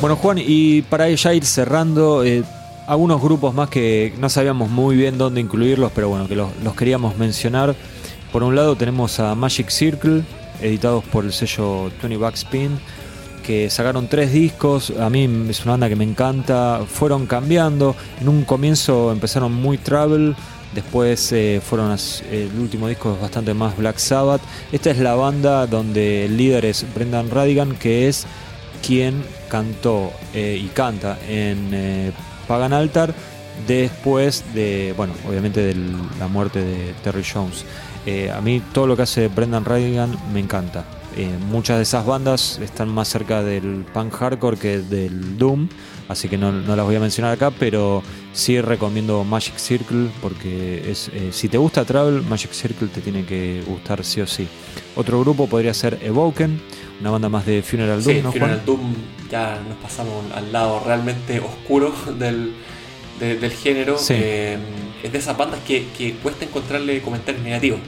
[0.02, 2.42] Bueno, Juan, y para ya ir cerrando, eh,
[2.88, 7.16] algunos grupos más que no sabíamos muy bien dónde incluirlos, pero bueno, que los, queríamos
[7.18, 7.76] mencionar.
[8.32, 10.24] Por un lado tenemos a Magic Circle,
[10.60, 12.80] editados por el sello 20 Backspin,
[13.46, 14.92] que sacaron tres discos.
[14.98, 16.80] A mí es una banda que me encanta.
[16.84, 17.94] Fueron cambiando.
[18.20, 20.34] En un comienzo empezaron muy travel.
[20.74, 21.96] Después eh, fueron
[22.28, 24.40] el último disco es bastante más Black Sabbath.
[24.72, 28.26] Esta es la banda donde el líder es Brendan Radigan, que es
[28.82, 32.12] quien cantó eh, y canta en eh,
[32.48, 33.14] Pagan Altar
[33.66, 35.74] después de, bueno, obviamente de
[36.18, 37.64] la muerte de Terry Jones.
[38.04, 40.84] Eh, a mí todo lo que hace Brendan Reagan me encanta.
[41.50, 45.68] muchas de esas bandas están más cerca del punk hardcore que del doom,
[46.08, 48.02] así que no, las voy a mencionar acá, pero
[48.32, 53.62] sí recomiendo Magic Circle porque es, si te gusta Travel, Magic Circle te tiene que
[53.68, 54.48] gustar sí o sí.
[54.96, 56.60] Otro grupo podría ser Evoken,
[57.02, 58.94] una banda más de Funeral Doom, Funeral Doom
[59.28, 62.54] ya nos pasamos al lado realmente oscuro del,
[63.18, 64.56] del género, eh,
[65.02, 67.80] es de esas bandas que, que, cuesta encontrarle comentarios negativos.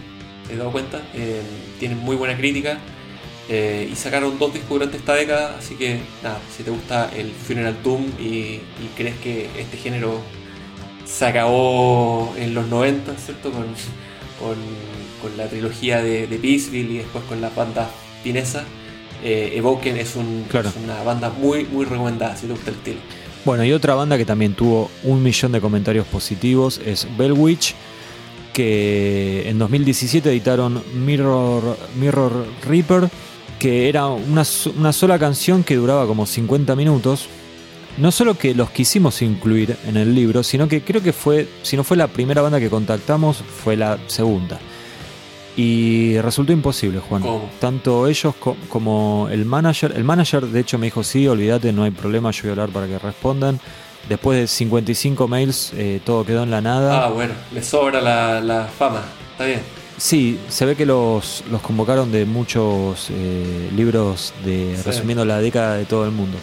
[0.46, 1.00] ¿Te has dado cuenta?
[1.14, 1.42] Eh,
[1.78, 2.78] tienen muy buena crítica
[3.48, 7.30] eh, y sacaron dos discos durante esta década, así que nada, si te gusta el
[7.30, 8.60] Funeral Doom y,
[8.96, 10.20] crees que este género
[11.04, 13.52] se acabó en los 90, ¿cierto?
[13.52, 13.66] Con,
[14.40, 14.56] con,
[15.36, 17.88] la trilogía de, de Peaceville y después con la banda
[19.24, 22.98] finesa, Evoken es, un, es una banda muy, muy recomendada si te gusta el estilo.
[23.44, 27.74] Bueno, y otra banda que también tuvo un millón de comentarios positivos es Bellwitch,
[28.54, 33.10] que en 2017 editaron Mirror, Mirror Reaper,
[33.58, 37.28] que era una, sola canción que duraba como 50 minutos.
[37.98, 41.76] No solo que los quisimos incluir en el libro, sino que creo que fue, si
[41.76, 44.58] no fue la primera banda que contactamos, fue la segunda.
[45.56, 47.22] Y resultó imposible, Juan.
[47.60, 48.34] Tanto ellos
[48.68, 49.92] como el manager.
[49.94, 52.68] El manager, de hecho, me dijo: Sí, olvídate, no hay problema, yo voy a hablar
[52.70, 53.60] para que respondan.
[54.08, 57.04] Después de 55 mails, eh, todo quedó en la nada.
[57.04, 59.02] Ah, bueno, le sobra la, fama.
[59.32, 59.62] Está bien.
[59.96, 65.76] Sí, se ve que los, los convocaron de muchos eh, libros de resumiendo la década
[65.76, 66.36] de todo el mundo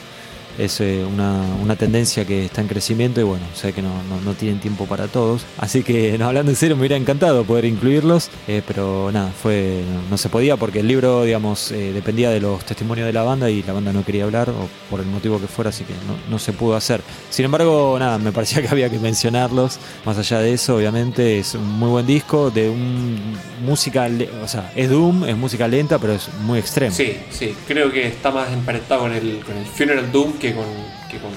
[0.58, 3.92] es eh, una, tendencia que está en crecimiento y bueno, sé que no,
[4.40, 5.46] tienen tiempo para todos.
[5.58, 9.84] Así que, no, hablando en serio, me hubiera encantado poder incluirlos, eh, pero nada, fue
[10.10, 13.50] no, se podía porque el libro, digamos, eh, dependía de los testimonios de la banda
[13.50, 15.94] y la banda no quería hablar o por el motivo que fuera, así que
[16.30, 17.02] no, se pudo hacer.
[17.30, 19.80] Sin embargo, nada, me parecía que había que mencionarlos.
[20.06, 24.10] Más allá de eso, obviamente, es un muy buen disco de un música,
[24.44, 26.96] o sea, es Doom, es música lenta, pero es muy extremo.
[26.96, 30.66] Sí, sí, creo que está más emparentado con el, con el Funeral Doom que con,
[30.66, 31.32] con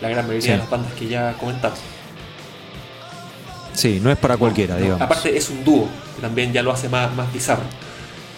[0.00, 1.78] la gran mayoría de las bandas que ya comentamos.
[3.72, 5.00] Sí, no es para cualquiera, digamos.
[5.00, 7.62] Aparte es un dúo, que también ya lo hace más, más bizarro.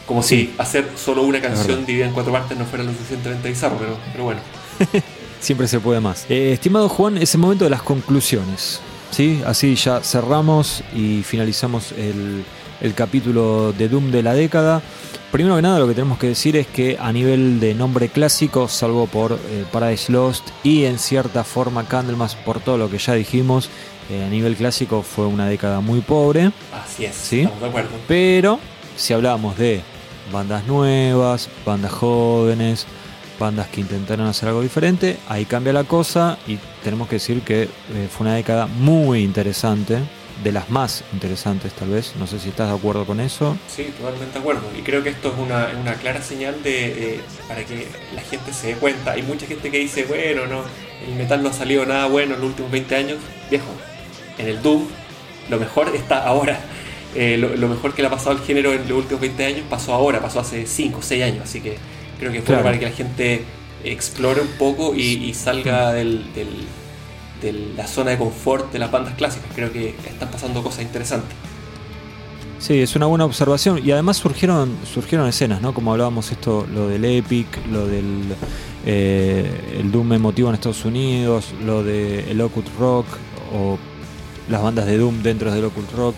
[0.07, 3.77] Como si hacer solo una canción dividida en cuatro partes no fuera lo suficientemente bizarro,
[3.79, 4.41] pero, pero bueno.
[5.41, 6.27] Siempre se puede más.
[6.29, 8.81] Eh, estimado Juan, es el momento de las conclusiones.
[9.11, 9.43] ¿sí?
[9.47, 12.45] Así ya cerramos y finalizamos el,
[12.81, 14.83] el capítulo de Doom de la década.
[15.31, 18.69] Primero que nada lo que tenemos que decir es que a nivel de nombre clásico,
[18.69, 23.15] salvo por eh, Paradise Lost y en cierta forma Candlemas por todo lo que ya
[23.15, 23.69] dijimos,
[24.11, 26.53] eh, a nivel clásico fue una década muy pobre.
[26.73, 27.49] Así es, ¿sí?
[27.61, 27.91] de acuerdo.
[28.07, 28.61] Pero
[28.97, 29.83] si hablamos de
[30.33, 32.87] bandas nuevas, bandas jóvenes,
[33.39, 37.63] bandas que intentaron hacer algo diferente, ahí cambia la cosa y tenemos que decir que
[37.63, 37.69] eh,
[38.11, 39.99] fue una década muy interesante
[40.43, 42.15] de las más interesantes tal vez.
[42.19, 43.57] No sé si estás de acuerdo con eso.
[43.69, 44.63] Sí, totalmente de acuerdo.
[44.79, 48.69] Y creo que esto es una, una clara señal de, para que la gente se
[48.69, 49.13] dé cuenta.
[49.13, 50.63] Hay mucha gente que dice, bueno, no,
[51.07, 53.19] el metal no ha salido nada bueno en los últimos 20 años.
[53.51, 53.67] Viejo,
[54.39, 54.87] en el Doom
[55.51, 56.59] lo mejor está ahora.
[57.17, 59.95] Eh, lo, mejor que le ha pasado al género en los últimos 20 años pasó
[59.95, 61.45] ahora, pasó hace 5 o 6 años.
[61.45, 61.77] Así que
[62.19, 63.45] creo que fue para que la gente
[63.85, 66.25] explore un poco y, salga del
[67.45, 69.51] de la zona de confort de las bandas clásicas.
[69.55, 71.37] Creo que están pasando cosas interesantes.
[72.59, 73.81] Sí, es una buena observación.
[73.85, 75.75] Y además surgieron, surgieron escenas, ¿no?
[75.75, 78.35] Como hablábamos esto, lo del Epic, lo del
[78.87, 83.07] eh, el Doom emotivo en Estados Unidos, lo del el Occult Rock,
[83.55, 83.79] o
[84.49, 86.17] las bandas de Doom dentro del Occult Rock.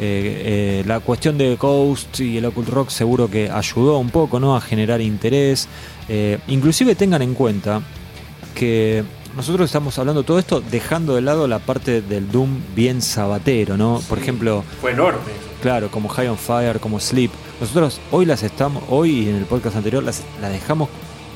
[0.00, 4.40] Eh, eh, la cuestión de Ghost y el Occult Rock seguro que ayudó un poco
[4.40, 4.56] ¿no?
[4.56, 5.68] a generar interés.
[6.48, 7.82] inclusive tengan en cuenta
[8.54, 9.04] que
[9.36, 14.00] nosotros estamos hablando todo esto dejando de lado la parte del Doom bien sabatero, ¿no?
[14.08, 14.64] Por ejemplo.
[14.80, 15.20] Fue enorme.
[15.62, 17.30] Claro, como High on Fire, como Sleep.
[17.60, 20.88] Nosotros hoy las estamos, hoy en el podcast anterior las, dejamos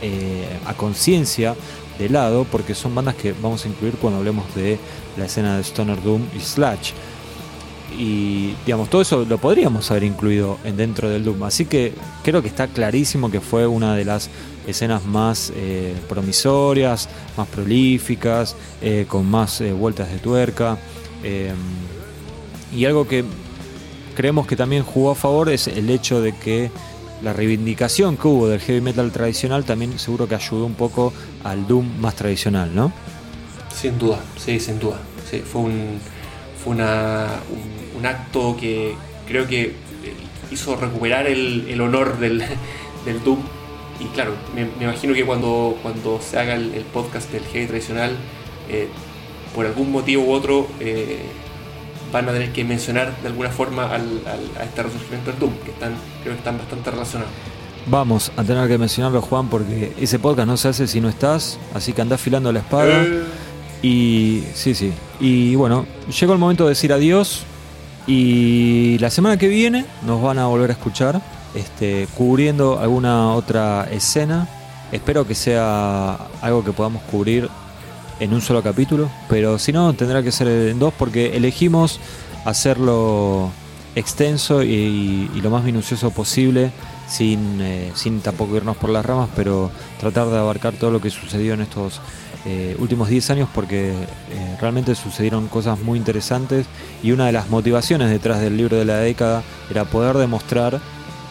[0.02, 1.54] eh, a conciencia
[1.98, 4.78] de lado porque son bandas que vamos a incluir cuando hablemos de
[5.16, 6.92] la escena de Stoner Doom y Slash.
[7.98, 11.42] Y digamos, todo eso lo podríamos haber incluido en dentro del Doom.
[11.44, 11.92] Así que
[12.22, 14.28] creo que está clarísimo que fue una de las
[14.66, 20.78] escenas más eh, promisorias, más prolíficas, eh, con más eh, vueltas de tuerca.
[22.72, 23.24] y algo que
[24.14, 26.70] creemos que también jugó a favor es el hecho de que
[27.22, 31.12] la reivindicación que hubo del heavy metal tradicional también seguro que ayudó un poco
[31.44, 32.92] al doom más tradicional, ¿no?
[33.74, 35.00] Sin duda, sí, sin duda.
[35.30, 35.98] Sí, fue un,
[36.62, 38.94] fue una, un, acto que
[39.26, 39.74] creo que
[40.50, 42.42] hizo recuperar el, el honor del,
[43.06, 43.38] del doom
[44.00, 48.12] y claro, me, imagino que cuando, cuando se haga el, podcast del heavy tradicional,
[48.68, 48.88] eh,
[49.54, 51.22] por algún motivo u otro, eh,
[52.12, 54.20] van a tener que mencionar de alguna forma al,
[54.58, 57.32] a este resurgimiento del Doom, que están, creo que están bastante relacionados.
[57.86, 61.58] Vamos a tener que mencionarlo, Juan, porque ese podcast no se hace si no estás,
[61.72, 63.02] así que andás filando la espada.
[63.02, 63.22] Eh.
[63.82, 64.92] Y sí, sí.
[65.20, 65.86] Y bueno,
[66.20, 67.44] llegó el momento de decir adiós.
[68.06, 71.20] Y la semana que viene nos van a volver a escuchar
[71.54, 74.48] este, cubriendo alguna otra escena.
[74.92, 77.48] Espero que sea algo que podamos cubrir
[78.20, 82.00] en un solo capítulo, pero si no tendrá que ser en dos porque elegimos
[82.44, 83.50] hacerlo
[83.94, 86.70] extenso y, lo más minucioso posible
[87.08, 91.10] sin, eh, sin tampoco irnos por las ramas, pero tratar de abarcar todo lo que
[91.10, 92.00] sucedió en estos
[92.44, 96.66] eh, últimos 10 años porque eh, realmente sucedieron cosas muy interesantes
[97.02, 100.80] y una de las motivaciones detrás del libro de la década era poder demostrar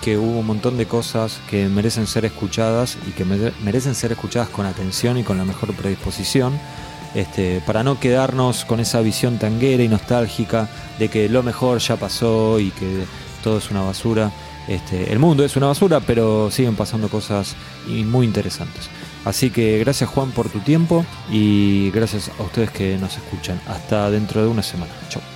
[0.02, 4.50] que hubo un montón de cosas que merecen ser escuchadas y que merecen ser escuchadas
[4.50, 6.60] con atención y con la mejor predisposición.
[7.16, 10.68] Este, para no quedarnos con esa visión tanguera y nostálgica
[11.00, 13.06] de que lo mejor ya pasó y que
[13.42, 14.32] todo es una basura.
[14.68, 17.55] Este, el mundo es una basura, pero siguen pasando cosas
[17.88, 18.89] muy interesantes.
[19.26, 23.59] Así que gracias Juan por tu tiempo y gracias a ustedes que nos escuchan.
[23.68, 24.93] Hasta dentro de una semana.
[25.09, 25.35] Chau.